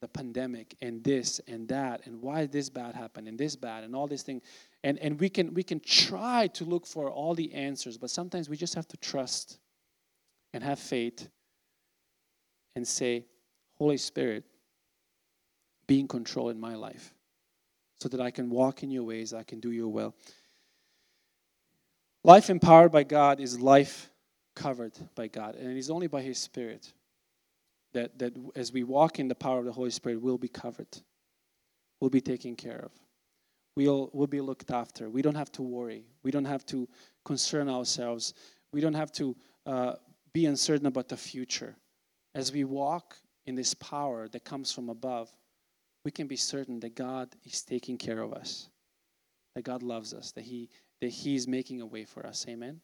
the 0.00 0.08
pandemic 0.08 0.74
and 0.82 1.04
this 1.04 1.40
and 1.46 1.68
that 1.68 2.04
and 2.08 2.20
why 2.20 2.40
is 2.40 2.48
this 2.48 2.68
bad 2.68 2.96
happened 2.96 3.28
and 3.28 3.38
this 3.38 3.54
bad 3.54 3.84
and 3.84 3.94
all 3.94 4.08
these 4.08 4.24
things 4.24 4.42
and 4.82 4.98
and 4.98 5.20
we 5.20 5.28
can 5.28 5.54
we 5.54 5.62
can 5.62 5.78
try 5.78 6.48
to 6.48 6.64
look 6.64 6.84
for 6.84 7.10
all 7.10 7.32
the 7.32 7.54
answers 7.54 7.96
but 7.96 8.10
sometimes 8.10 8.50
we 8.50 8.56
just 8.56 8.74
have 8.74 8.86
to 8.88 8.98
trust 8.98 9.60
and 10.52 10.62
have 10.62 10.78
faith 10.78 11.30
and 12.76 12.86
say 12.86 13.24
holy 13.78 13.96
spirit 13.96 14.44
be 15.86 16.00
in 16.00 16.06
control 16.06 16.50
in 16.50 16.60
my 16.60 16.74
life 16.74 17.14
so 17.98 18.10
that 18.10 18.20
i 18.20 18.30
can 18.30 18.50
walk 18.50 18.82
in 18.82 18.90
your 18.90 19.04
ways 19.04 19.32
i 19.32 19.42
can 19.42 19.58
do 19.58 19.70
your 19.70 19.88
will 19.88 20.14
life 22.24 22.50
empowered 22.50 22.92
by 22.92 23.04
god 23.04 23.40
is 23.40 23.58
life 23.58 24.10
covered 24.54 24.92
by 25.14 25.28
God. 25.28 25.56
And 25.56 25.70
it 25.70 25.76
is 25.76 25.90
only 25.90 26.06
by 26.06 26.22
His 26.22 26.38
Spirit 26.38 26.92
that, 27.92 28.18
that 28.18 28.34
as 28.54 28.72
we 28.72 28.82
walk 28.82 29.18
in 29.18 29.28
the 29.28 29.34
power 29.34 29.58
of 29.58 29.64
the 29.64 29.72
Holy 29.72 29.90
Spirit, 29.90 30.20
we'll 30.20 30.38
be 30.38 30.48
covered, 30.48 30.98
we'll 32.00 32.10
be 32.10 32.20
taken 32.20 32.56
care 32.56 32.80
of, 32.84 32.92
we'll, 33.76 34.10
we'll 34.12 34.26
be 34.26 34.40
looked 34.40 34.70
after. 34.70 35.08
We 35.08 35.22
don't 35.22 35.36
have 35.36 35.52
to 35.52 35.62
worry, 35.62 36.04
we 36.22 36.30
don't 36.30 36.44
have 36.44 36.66
to 36.66 36.88
concern 37.24 37.68
ourselves, 37.68 38.34
we 38.72 38.80
don't 38.80 38.94
have 38.94 39.12
to 39.12 39.36
uh, 39.66 39.94
be 40.32 40.46
uncertain 40.46 40.86
about 40.86 41.08
the 41.08 41.16
future. 41.16 41.76
As 42.34 42.52
we 42.52 42.64
walk 42.64 43.16
in 43.46 43.54
this 43.54 43.74
power 43.74 44.28
that 44.28 44.44
comes 44.44 44.72
from 44.72 44.88
above, 44.88 45.32
we 46.04 46.10
can 46.10 46.26
be 46.26 46.36
certain 46.36 46.80
that 46.80 46.96
God 46.96 47.34
is 47.44 47.62
taking 47.62 47.96
care 47.96 48.20
of 48.20 48.32
us, 48.32 48.68
that 49.54 49.62
God 49.62 49.82
loves 49.82 50.12
us, 50.12 50.32
that 50.32 50.44
He 50.44 50.68
that 51.00 51.10
He 51.10 51.34
is 51.34 51.46
making 51.46 51.80
a 51.80 51.86
way 51.86 52.04
for 52.04 52.26
us. 52.26 52.44
Amen. 52.48 52.80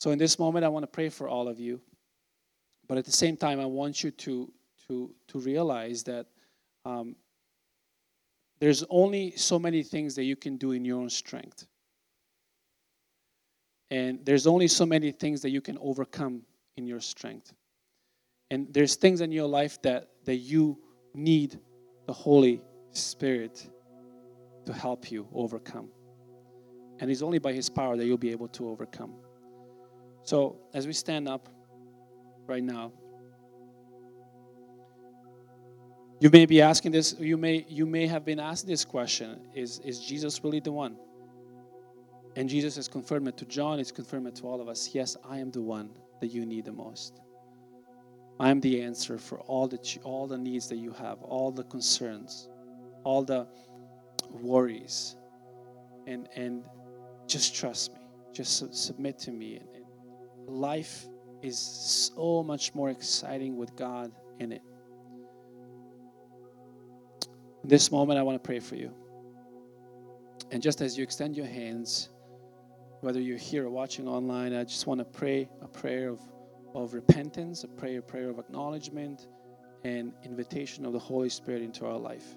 So 0.00 0.12
in 0.12 0.18
this 0.18 0.38
moment, 0.38 0.64
I 0.64 0.68
want 0.68 0.82
to 0.82 0.86
pray 0.86 1.10
for 1.10 1.28
all 1.28 1.46
of 1.46 1.60
you. 1.60 1.78
But 2.88 2.96
at 2.96 3.04
the 3.04 3.12
same 3.12 3.36
time, 3.36 3.60
I 3.60 3.66
want 3.66 4.02
you 4.02 4.10
to, 4.10 4.50
to, 4.88 5.10
to 5.28 5.38
realize 5.38 6.02
that 6.04 6.26
um, 6.86 7.14
there's 8.60 8.82
only 8.88 9.32
so 9.36 9.58
many 9.58 9.82
things 9.82 10.14
that 10.14 10.24
you 10.24 10.36
can 10.36 10.56
do 10.56 10.72
in 10.72 10.86
your 10.86 10.98
own 10.98 11.10
strength. 11.10 11.66
And 13.90 14.24
there's 14.24 14.46
only 14.46 14.68
so 14.68 14.86
many 14.86 15.12
things 15.12 15.42
that 15.42 15.50
you 15.50 15.60
can 15.60 15.76
overcome 15.78 16.42
in 16.78 16.86
your 16.86 17.00
strength. 17.00 17.52
And 18.50 18.72
there's 18.72 18.96
things 18.96 19.20
in 19.20 19.30
your 19.30 19.46
life 19.46 19.80
that, 19.82 20.08
that 20.24 20.36
you 20.36 20.78
need 21.12 21.60
the 22.06 22.12
Holy 22.14 22.62
Spirit 22.92 23.68
to 24.64 24.72
help 24.72 25.12
you 25.12 25.28
overcome. 25.34 25.90
And 27.00 27.10
it's 27.10 27.22
only 27.22 27.38
by 27.38 27.52
His 27.52 27.68
power 27.68 27.98
that 27.98 28.06
you'll 28.06 28.16
be 28.16 28.30
able 28.30 28.48
to 28.48 28.70
overcome. 28.70 29.14
So, 30.30 30.58
as 30.74 30.86
we 30.86 30.92
stand 30.92 31.26
up 31.26 31.48
right 32.46 32.62
now, 32.62 32.92
you 36.20 36.30
may 36.30 36.46
be 36.46 36.62
asking 36.62 36.92
this, 36.92 37.16
you 37.18 37.36
may, 37.36 37.66
you 37.68 37.84
may 37.84 38.06
have 38.06 38.24
been 38.24 38.38
asked 38.38 38.64
this 38.64 38.84
question 38.84 39.40
is, 39.56 39.80
is 39.80 39.98
Jesus 39.98 40.44
really 40.44 40.60
the 40.60 40.70
one? 40.70 40.96
And 42.36 42.48
Jesus 42.48 42.76
has 42.76 42.86
confirmed 42.86 43.26
it 43.26 43.38
to 43.38 43.44
John, 43.44 43.78
he's 43.78 43.90
confirmed 43.90 44.28
it 44.28 44.36
to 44.36 44.44
all 44.44 44.60
of 44.60 44.68
us. 44.68 44.90
Yes, 44.94 45.16
I 45.28 45.38
am 45.38 45.50
the 45.50 45.62
one 45.62 45.90
that 46.20 46.28
you 46.28 46.46
need 46.46 46.64
the 46.64 46.74
most. 46.74 47.22
I 48.38 48.50
am 48.50 48.60
the 48.60 48.82
answer 48.82 49.18
for 49.18 49.40
all 49.40 49.66
the, 49.66 49.80
all 50.04 50.28
the 50.28 50.38
needs 50.38 50.68
that 50.68 50.76
you 50.76 50.92
have, 50.92 51.20
all 51.22 51.50
the 51.50 51.64
concerns, 51.64 52.48
all 53.02 53.24
the 53.24 53.48
worries. 54.30 55.16
And, 56.06 56.28
and 56.36 56.68
just 57.26 57.52
trust 57.52 57.94
me, 57.94 57.98
just 58.32 58.72
submit 58.72 59.18
to 59.18 59.32
me. 59.32 59.56
And 59.56 59.79
life 60.50 61.06
is 61.42 61.58
so 61.58 62.42
much 62.42 62.74
more 62.74 62.90
exciting 62.90 63.56
with 63.56 63.74
God 63.76 64.12
in 64.38 64.52
it. 64.52 64.62
In 67.62 67.68
this 67.68 67.90
moment, 67.90 68.18
I 68.18 68.22
want 68.22 68.42
to 68.42 68.46
pray 68.46 68.60
for 68.60 68.76
you. 68.76 68.92
And 70.50 70.62
just 70.62 70.80
as 70.80 70.96
you 70.96 71.04
extend 71.04 71.36
your 71.36 71.46
hands, 71.46 72.10
whether 73.00 73.20
you're 73.20 73.38
here 73.38 73.66
or 73.66 73.70
watching 73.70 74.08
online, 74.08 74.54
I 74.54 74.64
just 74.64 74.86
want 74.86 74.98
to 74.98 75.04
pray 75.04 75.48
a 75.62 75.68
prayer 75.68 76.08
of, 76.08 76.20
of 76.74 76.94
repentance, 76.94 77.64
a 77.64 77.68
prayer, 77.68 78.00
a 78.00 78.02
prayer 78.02 78.28
of 78.30 78.38
acknowledgement, 78.38 79.28
and 79.84 80.12
invitation 80.24 80.84
of 80.84 80.92
the 80.92 80.98
Holy 80.98 81.28
Spirit 81.28 81.62
into 81.62 81.86
our 81.86 81.96
life. 81.96 82.36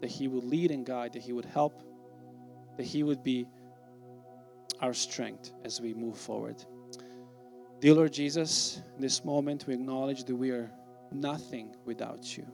That 0.00 0.10
He 0.10 0.28
would 0.28 0.44
lead 0.44 0.70
and 0.70 0.86
guide, 0.86 1.12
that 1.14 1.22
He 1.22 1.32
would 1.32 1.44
help, 1.44 1.82
that 2.76 2.86
He 2.86 3.02
would 3.02 3.22
be 3.22 3.46
our 4.80 4.94
strength 4.94 5.52
as 5.64 5.80
we 5.80 5.92
move 5.92 6.16
forward. 6.16 6.64
Dear 7.80 7.94
Lord 7.94 8.12
Jesus, 8.12 8.82
in 8.94 9.00
this 9.00 9.24
moment 9.24 9.66
we 9.66 9.72
acknowledge 9.72 10.24
that 10.24 10.36
we 10.36 10.50
are 10.50 10.70
nothing 11.12 11.74
without 11.86 12.36
you. 12.36 12.46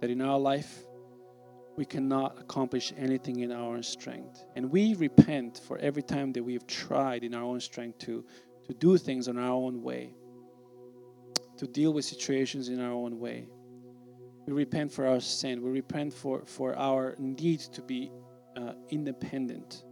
That 0.00 0.10
in 0.10 0.20
our 0.20 0.40
life 0.40 0.82
we 1.76 1.84
cannot 1.84 2.40
accomplish 2.40 2.92
anything 2.96 3.40
in 3.40 3.52
our 3.52 3.76
own 3.76 3.84
strength. 3.84 4.44
And 4.56 4.72
we 4.72 4.94
repent 4.94 5.60
for 5.64 5.78
every 5.78 6.02
time 6.02 6.32
that 6.32 6.42
we've 6.42 6.66
tried 6.66 7.22
in 7.22 7.32
our 7.32 7.44
own 7.44 7.60
strength 7.60 8.00
to, 8.00 8.24
to 8.66 8.74
do 8.74 8.98
things 8.98 9.28
on 9.28 9.38
our 9.38 9.52
own 9.52 9.84
way, 9.84 10.14
to 11.58 11.66
deal 11.68 11.92
with 11.92 12.04
situations 12.04 12.68
in 12.68 12.80
our 12.80 12.92
own 12.92 13.20
way. 13.20 13.46
We 14.46 14.52
repent 14.52 14.90
for 14.90 15.06
our 15.06 15.20
sin. 15.20 15.62
We 15.62 15.70
repent 15.70 16.12
for, 16.12 16.42
for 16.44 16.76
our 16.76 17.14
need 17.20 17.60
to 17.60 17.82
be 17.82 18.10
uh, 18.56 18.72
independent. 18.90 19.84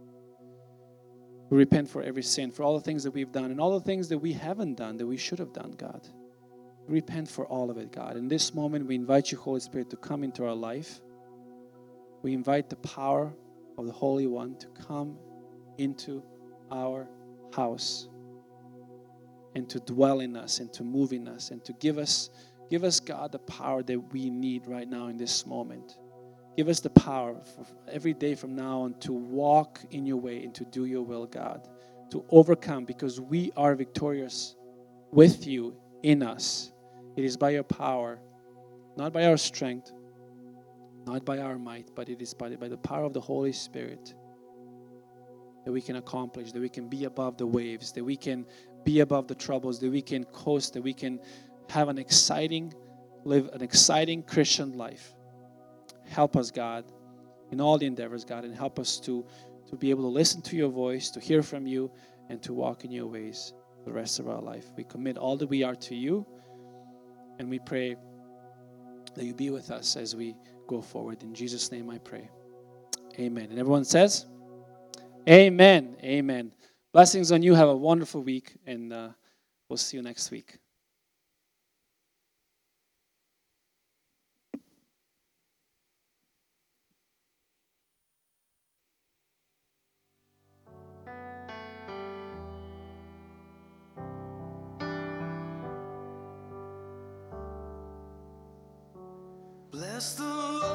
We 1.51 1.57
repent 1.57 1.87
for 1.87 2.01
every 2.01 2.23
sin, 2.23 2.49
for 2.49 2.63
all 2.63 2.73
the 2.73 2.83
things 2.83 3.03
that 3.03 3.11
we've 3.11 3.31
done, 3.31 3.51
and 3.51 3.61
all 3.61 3.77
the 3.77 3.85
things 3.85 4.09
that 4.09 4.17
we 4.17 4.33
haven't 4.33 4.75
done 4.75 4.97
that 4.97 5.05
we 5.05 5.17
should 5.17 5.37
have 5.37 5.53
done, 5.53 5.75
God. 5.77 6.07
Repent 6.87 7.29
for 7.29 7.45
all 7.45 7.69
of 7.69 7.77
it, 7.77 7.91
God. 7.91 8.17
In 8.17 8.27
this 8.27 8.55
moment, 8.55 8.87
we 8.87 8.95
invite 8.95 9.31
you, 9.31 9.37
Holy 9.37 9.59
Spirit, 9.59 9.91
to 9.91 9.97
come 9.97 10.23
into 10.23 10.43
our 10.43 10.55
life 10.55 11.01
we 12.21 12.33
invite 12.33 12.69
the 12.69 12.75
power 12.77 13.33
of 13.77 13.85
the 13.85 13.91
Holy 13.91 14.27
One 14.27 14.55
to 14.57 14.67
come 14.87 15.17
into 15.77 16.23
our 16.71 17.07
house 17.53 18.07
and 19.55 19.67
to 19.69 19.79
dwell 19.79 20.19
in 20.19 20.35
us 20.35 20.59
and 20.59 20.71
to 20.73 20.83
move 20.83 21.13
in 21.13 21.27
us 21.27 21.51
and 21.51 21.63
to 21.65 21.73
give 21.73 21.97
us 21.97 22.29
give 22.69 22.83
us 22.83 22.99
God 22.99 23.31
the 23.33 23.39
power 23.39 23.83
that 23.83 24.13
we 24.13 24.29
need 24.29 24.65
right 24.67 24.87
now 24.87 25.07
in 25.07 25.17
this 25.17 25.45
moment. 25.45 25.97
Give 26.61 26.69
us 26.69 26.79
the 26.79 26.91
power 26.91 27.41
every 27.91 28.13
day 28.13 28.35
from 28.35 28.55
now 28.55 28.81
on 28.81 28.93
to 28.99 29.13
walk 29.13 29.81
in 29.89 30.05
your 30.05 30.17
way 30.17 30.43
and 30.43 30.53
to 30.53 30.63
do 30.63 30.85
your 30.85 31.01
will, 31.01 31.25
God, 31.25 31.67
to 32.11 32.23
overcome 32.29 32.85
because 32.85 33.19
we 33.19 33.51
are 33.57 33.73
victorious 33.73 34.55
with 35.09 35.47
you 35.47 35.75
in 36.03 36.21
us. 36.21 36.71
It 37.17 37.25
is 37.25 37.35
by 37.35 37.49
your 37.49 37.63
power, 37.63 38.19
not 38.95 39.11
by 39.11 39.25
our 39.25 39.37
strength, 39.37 39.91
not 41.07 41.25
by 41.25 41.39
our 41.39 41.57
might, 41.57 41.89
but 41.95 42.09
it 42.09 42.21
is 42.21 42.35
by 42.35 42.49
the, 42.49 42.57
by 42.57 42.67
the 42.67 42.77
power 42.77 43.05
of 43.05 43.13
the 43.13 43.21
Holy 43.21 43.53
Spirit 43.53 44.13
that 45.65 45.71
we 45.71 45.81
can 45.81 45.95
accomplish, 45.95 46.51
that 46.51 46.61
we 46.61 46.69
can 46.69 46.87
be 46.87 47.05
above 47.05 47.39
the 47.39 47.47
waves, 47.47 47.91
that 47.93 48.03
we 48.03 48.15
can 48.15 48.45
be 48.83 48.99
above 48.99 49.27
the 49.27 49.33
troubles, 49.33 49.79
that 49.79 49.89
we 49.89 50.03
can 50.03 50.25
coast, 50.25 50.75
that 50.75 50.83
we 50.83 50.93
can 50.93 51.19
have 51.71 51.89
an 51.89 51.97
exciting, 51.97 52.71
live 53.23 53.49
an 53.51 53.63
exciting 53.63 54.21
Christian 54.21 54.77
life. 54.77 55.15
Help 56.11 56.35
us, 56.35 56.51
God, 56.51 56.83
in 57.51 57.61
all 57.61 57.77
the 57.77 57.85
endeavors, 57.85 58.25
God, 58.25 58.43
and 58.43 58.53
help 58.53 58.79
us 58.79 58.99
to, 58.99 59.25
to 59.69 59.77
be 59.77 59.89
able 59.91 60.03
to 60.03 60.09
listen 60.09 60.41
to 60.41 60.57
your 60.57 60.67
voice, 60.67 61.09
to 61.11 61.21
hear 61.21 61.41
from 61.41 61.65
you, 61.65 61.89
and 62.27 62.43
to 62.43 62.53
walk 62.53 62.83
in 62.83 62.91
your 62.91 63.07
ways 63.07 63.53
the 63.85 63.93
rest 63.93 64.19
of 64.19 64.27
our 64.27 64.41
life. 64.41 64.65
We 64.75 64.83
commit 64.83 65.17
all 65.17 65.37
that 65.37 65.47
we 65.47 65.63
are 65.63 65.75
to 65.75 65.95
you, 65.95 66.25
and 67.39 67.49
we 67.49 67.59
pray 67.59 67.95
that 69.15 69.23
you 69.23 69.33
be 69.33 69.51
with 69.51 69.71
us 69.71 69.95
as 69.95 70.13
we 70.13 70.35
go 70.67 70.81
forward. 70.81 71.23
In 71.23 71.33
Jesus' 71.33 71.71
name 71.71 71.89
I 71.89 71.97
pray. 71.99 72.29
Amen. 73.17 73.47
And 73.49 73.57
everyone 73.57 73.85
says, 73.85 74.25
Amen. 75.29 75.95
Amen. 76.03 76.51
Blessings 76.91 77.31
on 77.31 77.41
you. 77.41 77.53
Have 77.55 77.69
a 77.69 77.75
wonderful 77.75 78.21
week, 78.21 78.57
and 78.65 78.91
uh, 78.91 79.09
we'll 79.69 79.77
see 79.77 79.95
you 79.95 80.03
next 80.03 80.29
week. 80.29 80.57
Bless 100.01 100.13
the 100.13 100.23
Lord. 100.23 100.70